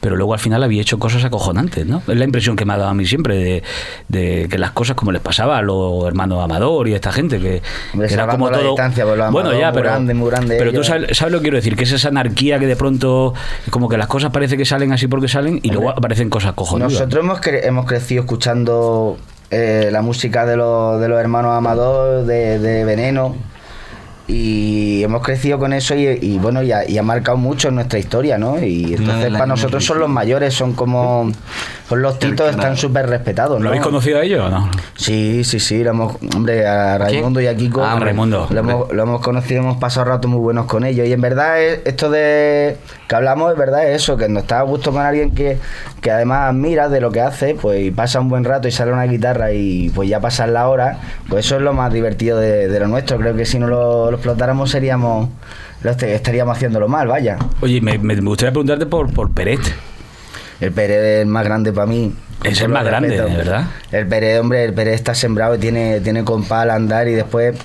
[0.00, 2.02] Pero luego al final habéis hecho cosas acojonantes, ¿no?
[2.08, 3.62] Es la impresión que me ha dado a mí siempre de,
[4.08, 7.38] de que las cosas como les pasaba a los hermanos Amador y a esta gente,
[7.38, 7.60] que,
[7.92, 8.68] Hombre, que era como la todo.
[8.68, 9.90] distancia, pues bueno, ya, muy pero.
[9.90, 12.76] grande, pero tú sabes, sabes lo que quiero decir, que es esa anarquía que de
[12.76, 13.34] pronto,
[13.70, 16.92] como que las cosas parece que salen así porque salen y luego aparecen cosas cojonudas.
[16.94, 19.18] Nosotros hemos, cre- hemos crecido escuchando
[19.50, 23.36] eh, la música de los, de los hermanos Amador, de, de Veneno,
[24.30, 27.74] y hemos crecido con eso y, y bueno, y ha, y ha marcado mucho en
[27.76, 28.58] nuestra historia, ¿no?
[28.62, 31.30] Y entonces para nosotros son los mayores, son como...
[31.88, 33.68] Son los titos, están súper respetados, ¿Lo ¿no?
[33.70, 34.70] habéis conocido a ellos o no?
[34.94, 37.82] Sí, sí, sí, lo hemos, hombre, a Raimundo y a Kiko.
[37.84, 38.46] Ah, Raimundo.
[38.48, 41.08] Lo hemos, lo hemos conocido, hemos pasado ratos muy buenos con ellos.
[41.08, 42.76] Y en verdad, es- esto de
[43.08, 45.58] que hablamos, es verdad, es eso, que nos está a gusto con alguien que,
[46.00, 48.92] que además admira de lo que hace, pues y pasa un buen rato y sale
[48.92, 52.68] una guitarra y pues ya pasa la hora, pues eso es lo más divertido de,
[52.68, 53.18] de lo nuestro.
[53.18, 55.28] Creo que si no lo, lo explotáramos seríamos,
[55.82, 57.38] lo est- estaríamos haciéndolo mal, vaya.
[57.60, 59.60] Oye, me, me gustaría preguntarte por, por Peret.
[60.60, 62.12] El Pérez es el más grande para mí.
[62.44, 63.64] Es el más grande, de verdad.
[63.92, 67.56] El Pérez, hombre, el Pérez está sembrado y tiene, tiene compás al andar y después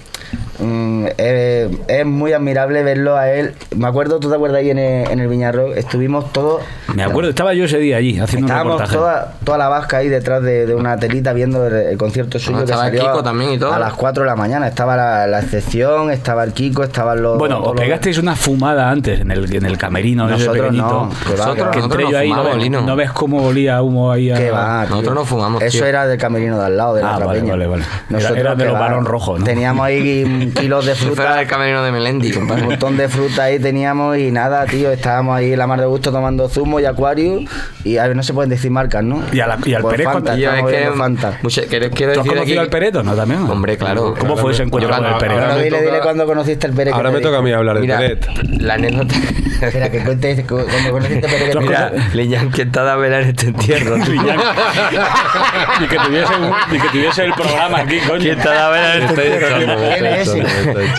[0.60, 3.54] mm, es, es muy admirable verlo a él.
[3.76, 5.74] Me acuerdo, ¿tú te acuerdas ahí en el, en el Viñarro?
[5.74, 6.62] Estuvimos todos...
[6.94, 8.98] Me acuerdo, estaba yo ese día allí haciendo un Estábamos reportaje.
[8.98, 12.58] toda, toda la vasca ahí detrás de, de una telita viendo el, el concierto suyo
[12.58, 13.74] Ah, que estaba el salió Kiko a, también y todo.
[13.74, 14.68] a las 4 de la mañana.
[14.68, 17.38] Estaba la, la excepción, estaba el Kiko, estaban los...
[17.38, 20.84] Bueno, os los- pegasteis una fumada antes en el, en el camerino ese Nosotros pequeñito.
[20.88, 23.46] no, que va, Nosotros- que nosotros entré no yo ahí, no, fumamos, no ves cómo
[23.46, 24.36] olía humo ahí a...
[24.38, 24.86] ¿Qué va?
[24.90, 25.88] Nosotros no fumamos, Eso tío.
[25.88, 27.52] era del camerino de al lado, de la Ah, otra vale, peña.
[27.54, 27.84] vale, vale.
[27.84, 29.44] Era- Nosotros era de que los va, Barón Rojo, ¿no?
[29.46, 32.64] Teníamos ahí kilos de fruta, el camerino de Melendi, un compadre.
[32.64, 34.92] montón de fruta ahí teníamos y nada, tío.
[34.92, 37.42] Estábamos ahí la mar de gusto tomando zumo y acuario
[37.84, 39.22] y a ver, no se pueden decir marcas, ¿no?
[39.32, 41.40] Y a la- y al Pues Pérez, Fanta, ¿cuánto- Yo, es que, Fanta.
[41.44, 43.16] mucha- quiero, quiero ¿Tú has decir conocido aquí- al Pereto, no?
[43.16, 43.42] También.
[43.50, 44.14] Hombre, claro.
[44.18, 45.42] ¿Cómo fue ese encuentro con el Pereto?
[45.42, 46.94] ahora dile, toca- dile cuando conociste el Pérez.
[46.94, 48.28] que Ahora me toca a mí hablar de Mira, Peret.
[48.62, 49.16] la anécdota.
[49.62, 51.48] Espera, que cuentes cu- cuando conociste el Pérez.
[51.48, 52.06] que te Mira, dijo.
[52.14, 53.98] Liñán, ¿quién te ha dado a velar este entierro?
[55.80, 58.20] ni, que tuviese un- que el programa aquí, coño.
[58.22, 60.05] ¿Quién te a velar este Estoy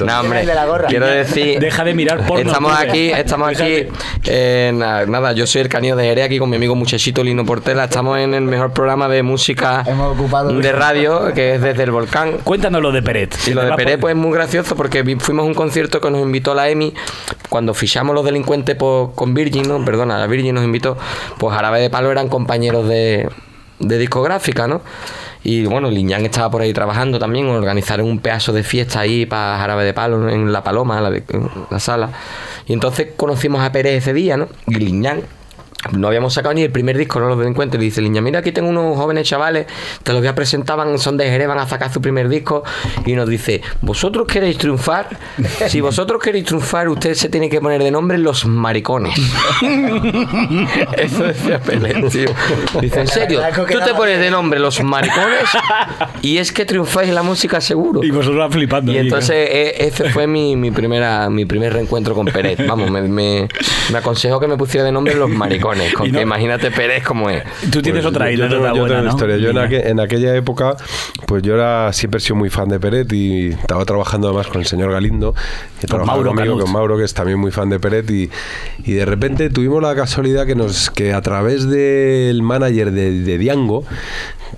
[0.07, 0.47] No, hombre,
[0.89, 1.59] quiero decir.
[1.59, 2.47] Deja de mirar porno.
[2.51, 3.87] Estamos aquí, estamos aquí.
[4.25, 7.45] eh, na- nada, yo soy el canillo de Jerez aquí con mi amigo Muchachito Lino
[7.45, 7.85] Portela.
[7.85, 10.53] Estamos en el mejor programa de música Hemos ocupado.
[10.53, 12.39] de radio, que es desde el volcán.
[12.45, 13.35] Cuéntanos lo de Peret.
[13.47, 16.11] Y lo de Pérez, pues es muy gracioso porque vi- fuimos a un concierto que
[16.11, 16.95] nos invitó la EMI
[17.49, 19.85] cuando fichamos los delincuentes por- con Virgin, ¿no?
[19.85, 20.97] Perdona, la Virgin nos invitó.
[21.39, 23.29] Pues Jarabe de Palo eran compañeros de,
[23.79, 24.81] de discográfica, ¿no?
[25.49, 29.57] Y bueno, Liñán estaba por ahí trabajando también, organizaron un pedazo de fiesta ahí para
[29.59, 32.11] Jarabe de Palo en La Paloma, la sala.
[32.67, 34.49] Y entonces conocimos a Pérez ese día, ¿no?
[34.67, 35.21] Y Liñán
[35.93, 37.29] no habíamos sacado ni el primer disco, ¿no?
[37.29, 37.79] Los delincuentes.
[37.79, 39.67] Le dice Liña, mira, aquí tengo unos jóvenes chavales,
[40.03, 42.63] te los voy a presentar, van- son de Jerez, van a sacar su primer disco.
[43.05, 45.09] Y nos dice, ¿vosotros queréis triunfar?
[45.69, 49.15] Si vosotros queréis triunfar, usted se tiene que poner de nombre Los Maricones.
[50.97, 52.27] Eso decía Pelé, tío.
[52.81, 55.45] Dice, en serio, tú te pones de nombre Los Maricones
[56.23, 58.03] y es que triunfáis en la música seguro.
[58.05, 58.93] Y vosotros flipando.
[58.93, 62.59] Y entonces e- ese fue mi, mi primera mi primer reencuentro con Pérez.
[62.67, 63.49] Vamos, me, me,
[63.93, 65.76] me aconsejó que me pusiera de nombre los maricones.
[65.95, 67.43] Con Y no- que imagínate Pérez como es.
[67.71, 69.09] Tú tienes Pues otra yo- tengo- yo buena, tengo ¿no?
[69.11, 69.37] historia.
[69.37, 70.77] Yo en, aqu- en aquella época,
[71.27, 74.61] pues yo era siempre he sido muy fan de Peret y estaba trabajando además con
[74.61, 75.35] el señor Galindo,
[75.81, 78.31] que trabajaba Mauro conmigo, con Mauro, que es también muy fan de Peret, y,
[78.85, 83.39] y de repente tuvimos la casualidad que nos que a través del manager de, de
[83.39, 83.85] Diango,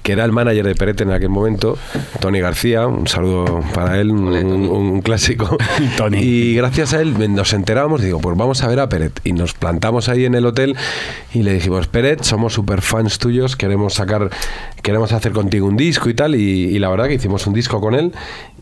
[0.02, 1.76] que era el manager de Peret en aquel momento,
[2.20, 5.56] Tony García, un saludo para él, un, un- un clásico.
[5.96, 6.18] Tony.
[6.22, 9.20] Y gracias a él nos enterábamos, digo, pues vamos a ver a Peret.
[9.24, 10.76] Y nos plantamos ahí en el hotel
[11.32, 14.30] y le dijimos, Peret, somos super fans tuyos, queremos sacar,
[14.82, 16.34] queremos hacer contigo un disco y tal.
[16.34, 18.12] Y la verdad que hicimos un disco con él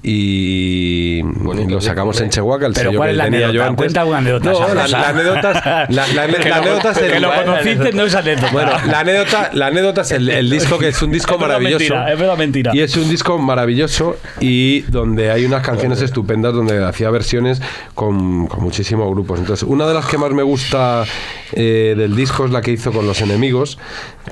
[0.09, 1.21] y
[1.69, 3.77] lo sacamos en Chehuaca, el Pero sello ¿cuál que es la tenía yo antes.
[3.77, 5.65] Cuenta una anécdota No, la, anécdota es-
[5.97, 8.53] la, la- Que la lo- anécdota es el- que lo conociste no es anécdota.
[8.53, 11.79] Bueno, la anécdota, la anécdota es el, el disco que es un disco Es maravilloso.
[11.95, 12.71] mentira, es verdad mentira.
[12.75, 17.61] Y es un disco maravilloso y donde hay unas canciones estupendas donde hacía versiones
[17.95, 19.41] con, con muchísimos grupos.
[19.41, 21.05] Entonces, una de las que más me gusta
[21.53, 23.79] eh, del disco es la que hizo con los enemigos,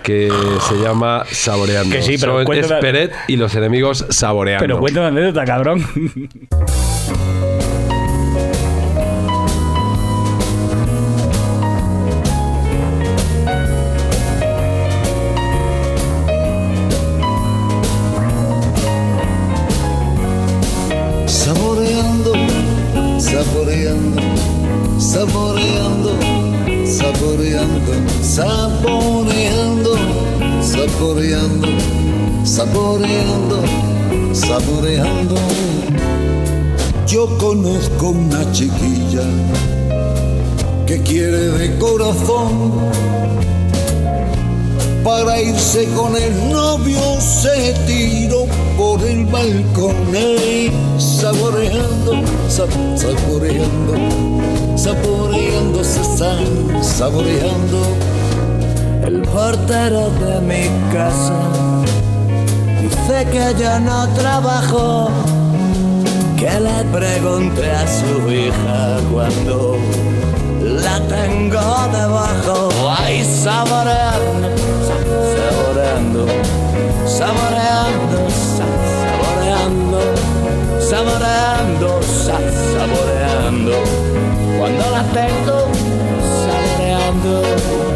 [0.02, 0.30] que
[0.68, 1.94] se llama Saboreando.
[1.94, 4.62] Que sí, pero Son- es cuéntame- Peret y los enemigos saboreando.
[4.64, 5.63] Pero cuenta una anécdota, cabrón.
[21.26, 22.32] Saboreando,
[23.18, 24.20] saboreando,
[25.00, 26.10] saboreando,
[26.84, 27.88] saboreando,
[28.22, 29.96] saboreando,
[30.62, 31.68] saboreando,
[32.44, 33.53] saboreando,
[34.48, 35.34] saboreando.
[37.06, 39.22] Yo conozco una chiquilla
[40.86, 42.72] que quiere de corazón
[45.04, 52.12] para irse con el novio se tiró por el balcón ey, saboreando,
[52.48, 52.64] sa-
[52.96, 53.94] saboreando,
[54.76, 57.78] saboreando, se están saboreando.
[59.06, 61.38] El portero de mi casa
[63.06, 65.08] dice que yo no trabajo.
[66.36, 69.76] Que le pregunte a su hija cuando
[70.60, 71.60] la tengo
[71.92, 72.68] debajo.
[72.98, 74.48] Ay, saboreando,
[74.86, 75.04] sa-
[75.36, 76.26] saboreando,
[77.06, 80.00] saboreando, sa- saboreando,
[80.90, 83.72] saboreando, sa- saboreando.
[84.58, 85.56] Cuando la tengo
[86.44, 87.93] saboreando.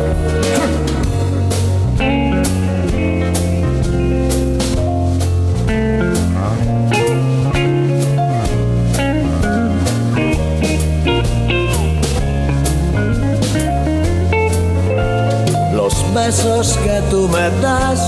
[16.28, 18.00] Besos que tú me das,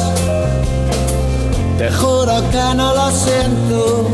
[1.78, 4.08] te juro que no lo siento.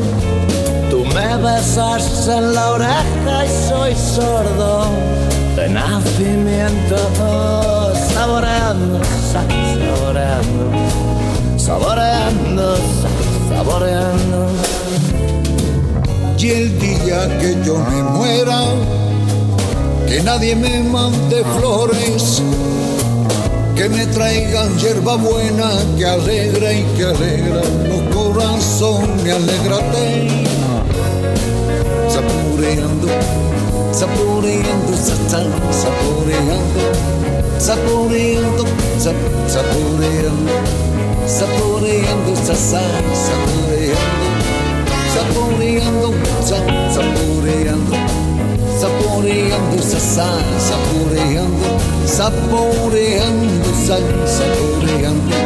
[0.90, 4.84] Tú me besas en la oreja y soy sordo
[5.56, 6.96] de nacimiento.
[8.14, 9.00] Saboreando,
[9.32, 9.44] sa-
[9.96, 10.64] saboreando,
[11.58, 14.46] saboreando, sa- saboreando.
[16.38, 18.60] Y el día que yo me muera,
[20.06, 22.40] que nadie me mande flores,
[23.76, 30.28] que me traigan hierba buena que alegra y que alegra los corazones, alégrate.
[32.08, 33.08] Saboreando,
[33.92, 35.46] saboreando, sa- sa-
[35.82, 36.80] saboreando,
[37.58, 38.64] saboreando,
[38.98, 39.12] sa-
[39.46, 40.52] saboreando,
[41.26, 43.26] saboreando, sa- sa-
[46.94, 47.96] saboreando,
[49.16, 55.36] saboreando sassá, saboreando, saboreando san, saboreando,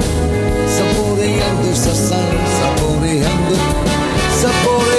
[0.67, 2.17] saboreando sassá,
[2.59, 3.55] saboreando,
[4.41, 4.91] saboreando.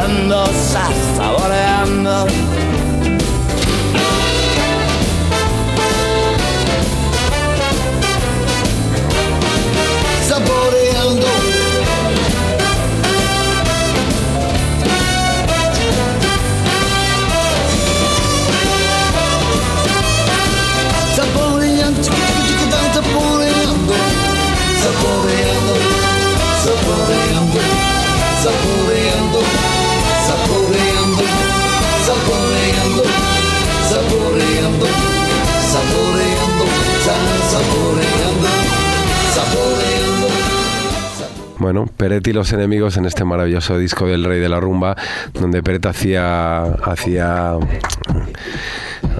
[42.03, 44.97] Peret y los enemigos en este maravilloso disco del Rey de la Rumba,
[45.33, 47.53] donde Peret hacía hacía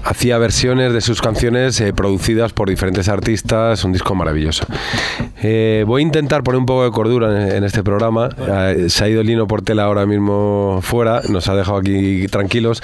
[0.04, 4.64] hacía versiones de sus canciones eh, producidas por diferentes artistas, un disco maravilloso.
[5.42, 8.28] Eh, voy a intentar poner un poco de cordura en, en este programa.
[8.48, 12.82] Eh, se ha ido Lino Portela ahora mismo fuera, nos ha dejado aquí tranquilos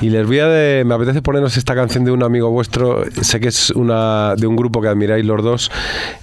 [0.00, 3.04] y les voy a de, me apetece ponernos esta canción de un amigo vuestro.
[3.20, 5.70] Sé que es una de un grupo que admiráis los dos.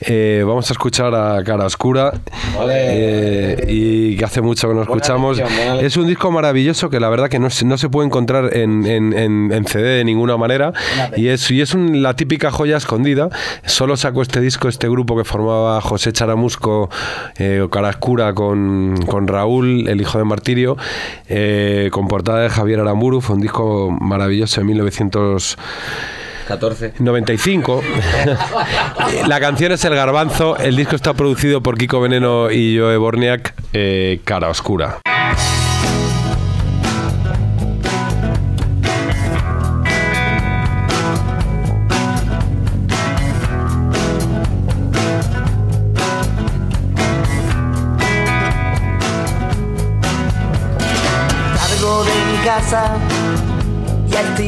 [0.02, 2.12] Eh, vamos a escuchar a Cara Oscura
[2.70, 5.40] eh, y que hace mucho que no escuchamos.
[5.40, 8.56] elección, Es un disco maravilloso que la verdad que no, se- no se puede encontrar
[8.56, 10.74] en, en- en- en CD de ninguna manera
[11.16, 13.30] y es, y es un- la típica joya escondida.
[13.66, 16.90] Solo sacó este disco este grupo que formaba José Charamusco
[17.38, 20.78] eh, o Cara Oscura con, con Raúl, el hijo de Martirio,
[21.30, 23.22] eh, con portada de Javier Aramburu.
[23.22, 25.58] Fue un disco maravilloso en 1900.
[26.48, 26.94] 14.
[27.00, 27.82] 95.
[29.28, 30.56] La canción es El Garbanzo.
[30.58, 33.54] El disco está producido por Kiko Veneno y Joe Borniak.
[33.74, 35.00] eh, Cara Oscura.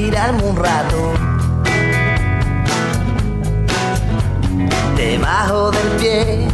[0.10, 1.14] Tirarme un rato.
[4.96, 6.48] Debajo del pie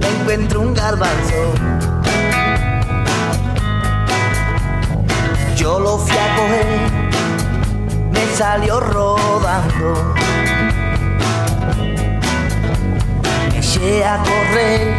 [0.00, 1.40] encuentro un garbanzo.
[5.56, 6.66] Yo lo fui a coger,
[8.12, 10.14] me salió rodando.
[13.50, 14.94] Me eché a correr,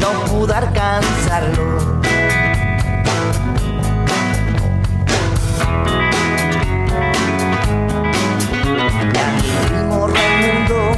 [0.00, 1.97] no pude alcanzarlo
[9.00, 10.92] Y Raimundo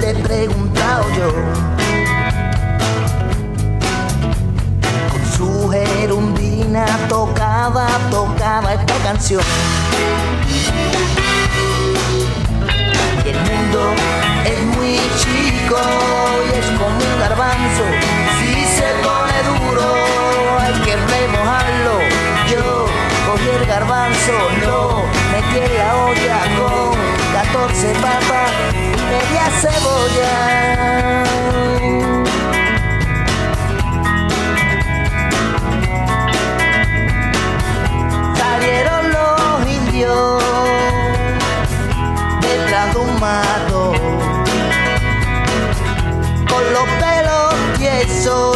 [0.00, 1.32] le he preguntado yo.
[5.10, 9.42] Con su gerundina tocaba, tocaba esta canción
[27.72, 31.24] 14 papas y media cebolla.
[38.36, 40.42] Salieron los indios
[42.42, 43.92] detrás de un mato
[46.48, 48.51] con los pelos tiesos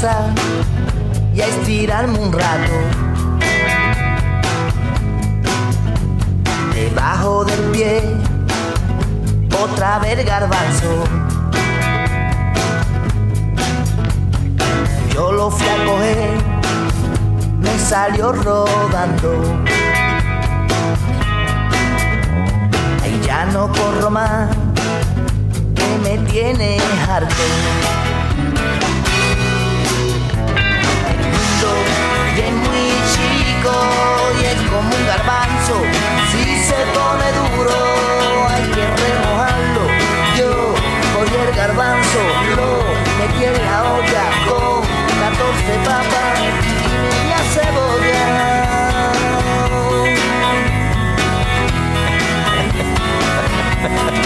[0.00, 2.72] y a estirarme un rato.
[6.72, 8.02] Debajo del pie,
[9.60, 11.02] otra vez garbanzo.
[15.12, 16.30] Yo lo fui a coger,
[17.58, 19.42] me salió rodando.
[23.02, 24.48] Ahí ya no corro más,
[25.74, 26.78] que me tiene
[27.08, 27.34] harto.
[32.38, 33.74] y es muy chico
[34.40, 35.76] y es como un garbanzo.
[36.30, 37.78] Si se pone duro
[38.48, 39.82] hay que remojarlo.
[40.36, 40.50] Yo
[41.14, 42.20] soy el garbanzo,
[42.56, 42.68] lo
[43.18, 44.82] metí en la olla con
[45.24, 48.26] 14 papas y media cebolla.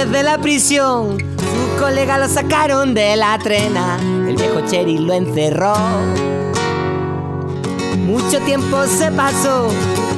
[0.00, 1.18] Barrotes de la prisión.
[1.18, 3.98] Sus colegas lo sacaron de la trena.
[4.28, 5.74] El viejo Cherry lo encerró.
[7.98, 9.68] Mucho tiempo se pasó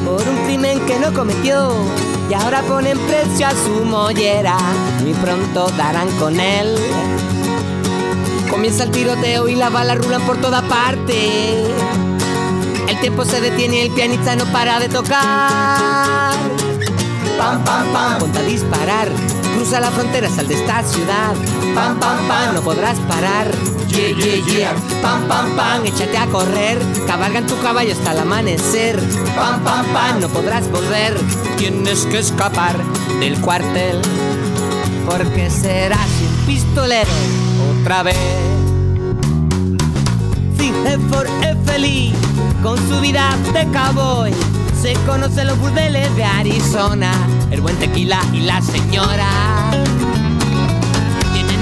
[0.05, 1.73] por un crimen que no cometió.
[2.31, 4.57] Y ahora ponen precio a su mollera.
[5.03, 6.77] Muy pronto darán con él.
[8.51, 11.65] Comienza el tiroteo y las balas rulan por toda parte.
[12.89, 16.33] El tiempo se detiene y el pianista no para de tocar.
[17.39, 19.09] Pam, pam, pam, ponte a disparar.
[19.63, 21.35] Cruza la frontera, sal de esta ciudad.
[21.73, 23.49] Pam, pam, pam, no podrás parar.
[23.87, 24.75] Yeah, yeah, yeah.
[25.01, 26.83] Pam, pam, pam, échate a correr.
[27.07, 28.99] Cabalga en tu caballo hasta el amanecer.
[29.37, 31.17] Pam, pam, pam, no podrás volver.
[31.59, 32.77] Tienes que escapar
[33.21, 34.01] del cuartel.
[35.09, 37.13] Porque serás un pistolero
[37.81, 38.17] otra vez.
[41.09, 42.13] Ford es feliz
[42.65, 44.33] con su vida de cowboy.
[44.83, 47.13] Se conocen los burdeles de Arizona,
[47.53, 49.52] el buen tequila y la señora.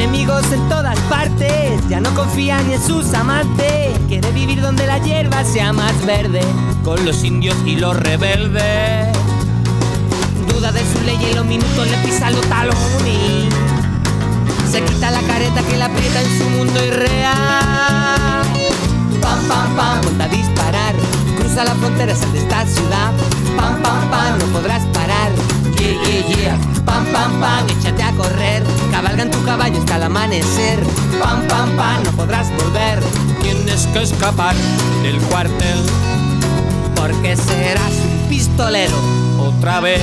[0.01, 3.99] Enemigos en todas partes, ya no confía ni en sus amantes.
[4.09, 6.41] Quiere vivir donde la hierba sea más verde,
[6.83, 9.15] con los indios y los rebeldes.
[10.49, 13.53] Duda de su ley y en los minutos le pisa los talones.
[14.71, 18.43] Se quita la careta que la aprieta en su mundo irreal.
[19.21, 20.95] Pam, pam, pam, ponte a disparar.
[21.37, 23.13] Cruza la frontera, sal de esta ciudad.
[23.55, 25.31] Pam, pam, pam, no podrás parar.
[26.85, 28.63] Pam, pam, pam, échate a correr.
[28.91, 30.79] Cabalga en tu caballo hasta el amanecer.
[31.19, 33.01] Pam, pam, pam, no podrás volver.
[33.43, 34.55] Tienes que escapar
[35.03, 35.79] del cuartel.
[36.95, 38.97] Porque serás un pistolero
[39.39, 40.03] otra vez.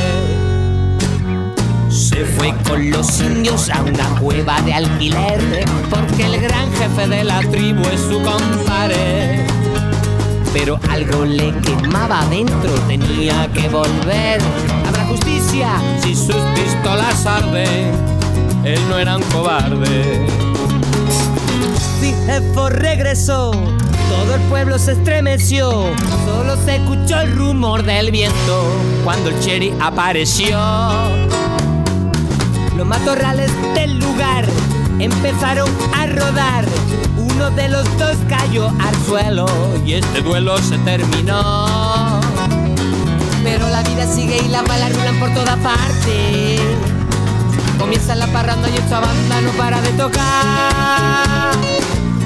[1.90, 5.40] Se fue con los indios a una cueva de alquiler
[5.90, 9.46] porque el gran jefe de la tribu es su compadre.
[10.54, 14.42] Pero algo le quemaba adentro, tenía que volver.
[16.02, 17.92] Si sus pistolas arden.
[18.64, 20.28] Él no era un cobarde.
[22.00, 25.72] Fijefo regresó, todo el pueblo se estremeció,
[26.26, 28.64] solo se escuchó el rumor del viento
[29.04, 30.60] cuando el cherry apareció.
[32.76, 34.46] Los matorrales del lugar
[35.00, 36.66] empezaron a rodar.
[37.18, 39.46] Uno de los dos cayó al suelo
[39.86, 41.87] y este duelo se terminó.
[43.50, 46.60] Pero la vida sigue y las balas rulan por toda parte.
[47.80, 51.56] Comienza la parranda y esta banda no para de tocar.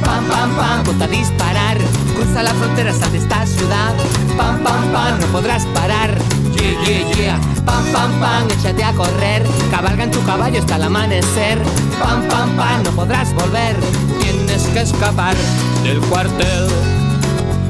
[0.04, 1.78] Pam, pam, pam, ponte a disparar.
[2.16, 3.94] Cruza la frontera, sal de esta ciudad.
[4.36, 6.18] Pam, pam, pam, no podrás parar.
[6.56, 7.40] Yeah, yeah, yeah.
[7.68, 9.44] Pam, pam, pam, échate a correr.
[9.70, 11.60] Cabalga en tu caballo hasta el amanecer.
[12.00, 13.76] Pam, pam, pam, no podrás volver.
[14.20, 15.36] Tienes que escapar
[15.84, 17.01] del cuartel.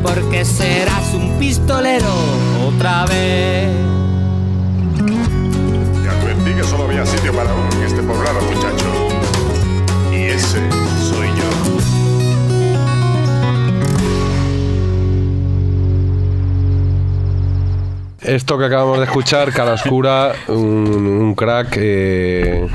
[0.01, 2.13] Porque serás un pistolero
[2.67, 3.69] otra vez.
[6.03, 9.00] Te advertí que solo había sitio para uno en este poblado, muchacho.
[18.31, 22.65] Esto que acabamos de escuchar, Cara Oscura, un, un crack eh,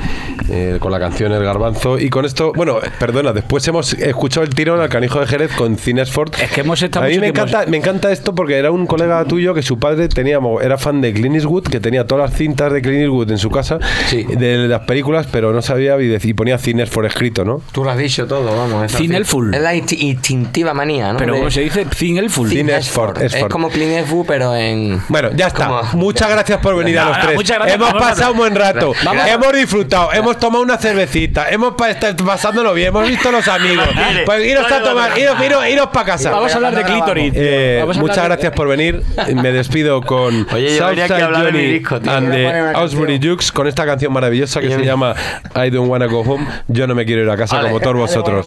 [0.49, 1.97] eh, con la canción El Garbanzo.
[1.97, 5.75] Y con esto, bueno, perdona, después hemos escuchado el tirón al canijo de Jerez con
[5.75, 6.35] Cinesford.
[6.39, 9.25] Es que hemos estado A mí me encanta, me encanta esto porque era un colega
[9.25, 12.71] tuyo que su padre tenía, era fan de Clint Eastwood, que tenía todas las cintas
[12.71, 13.79] de Clint Eastwood en su casa,
[14.11, 17.61] de las películas, pero no sabía y, dec- y ponía Cinesford escrito, ¿no?
[17.71, 18.85] Tú lo has dicho todo, vamos.
[18.85, 19.15] es Thin así.
[19.17, 19.55] Elful.
[19.55, 21.17] Es la insti- instintiva manía, ¿no?
[21.17, 21.85] Pero De- ¿cómo se dice?
[21.85, 22.47] Thin Elful.
[22.49, 23.21] Thin Thin Eastford.
[23.23, 25.01] Eastford, Es como Clint Eastwood, pero en...
[25.09, 25.67] Bueno, ya está.
[25.67, 27.35] Como- Muchas gracias por venir a los no, tres.
[27.35, 28.93] muchas gracias hemos pasado un buen rato.
[29.03, 29.27] Vamos.
[29.27, 30.13] Hemos disfrutado.
[30.13, 31.49] Hemos tomado una cervecita.
[31.49, 31.95] Hemos pa-
[32.25, 32.89] pasándolo bien.
[32.89, 33.85] Hemos visto los amigos.
[34.25, 35.17] Pues iros a tomar.
[35.17, 36.31] Iros, iros, iros para casa.
[36.31, 37.33] Vamos a hablar de clítoris.
[37.35, 39.01] Eh, muchas gracias por venir.
[39.35, 42.11] Me despido con Oye, Southside hablar de mi Johnny disco, tío.
[42.11, 45.15] and the Ausbury Jukes con esta canción maravillosa que se llama
[45.55, 46.45] I Don't Wanna Go Home.
[46.67, 47.69] Yo no me quiero ir a casa Vale.
[47.69, 48.45] como todos vosotros.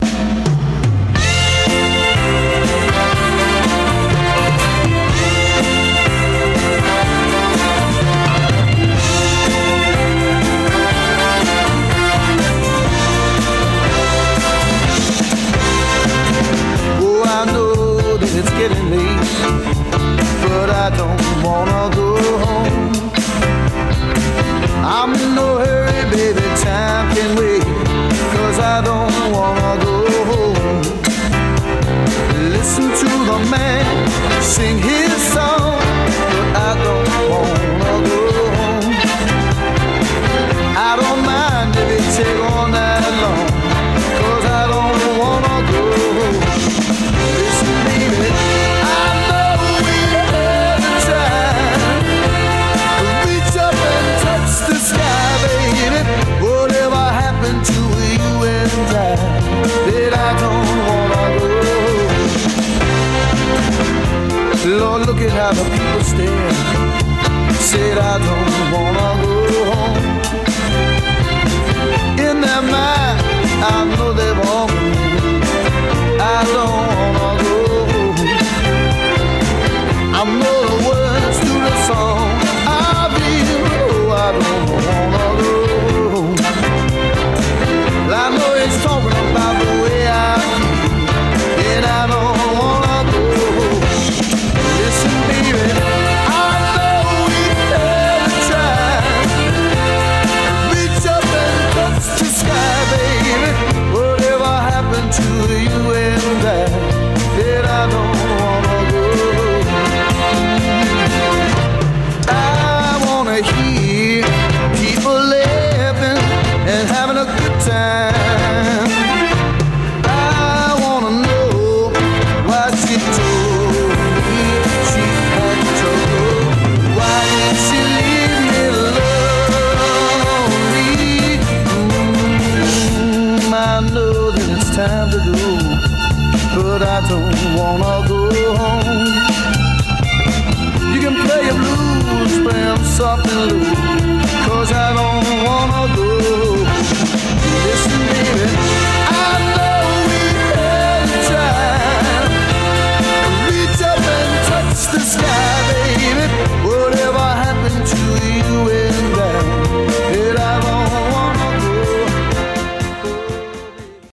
[65.41, 65.70] have a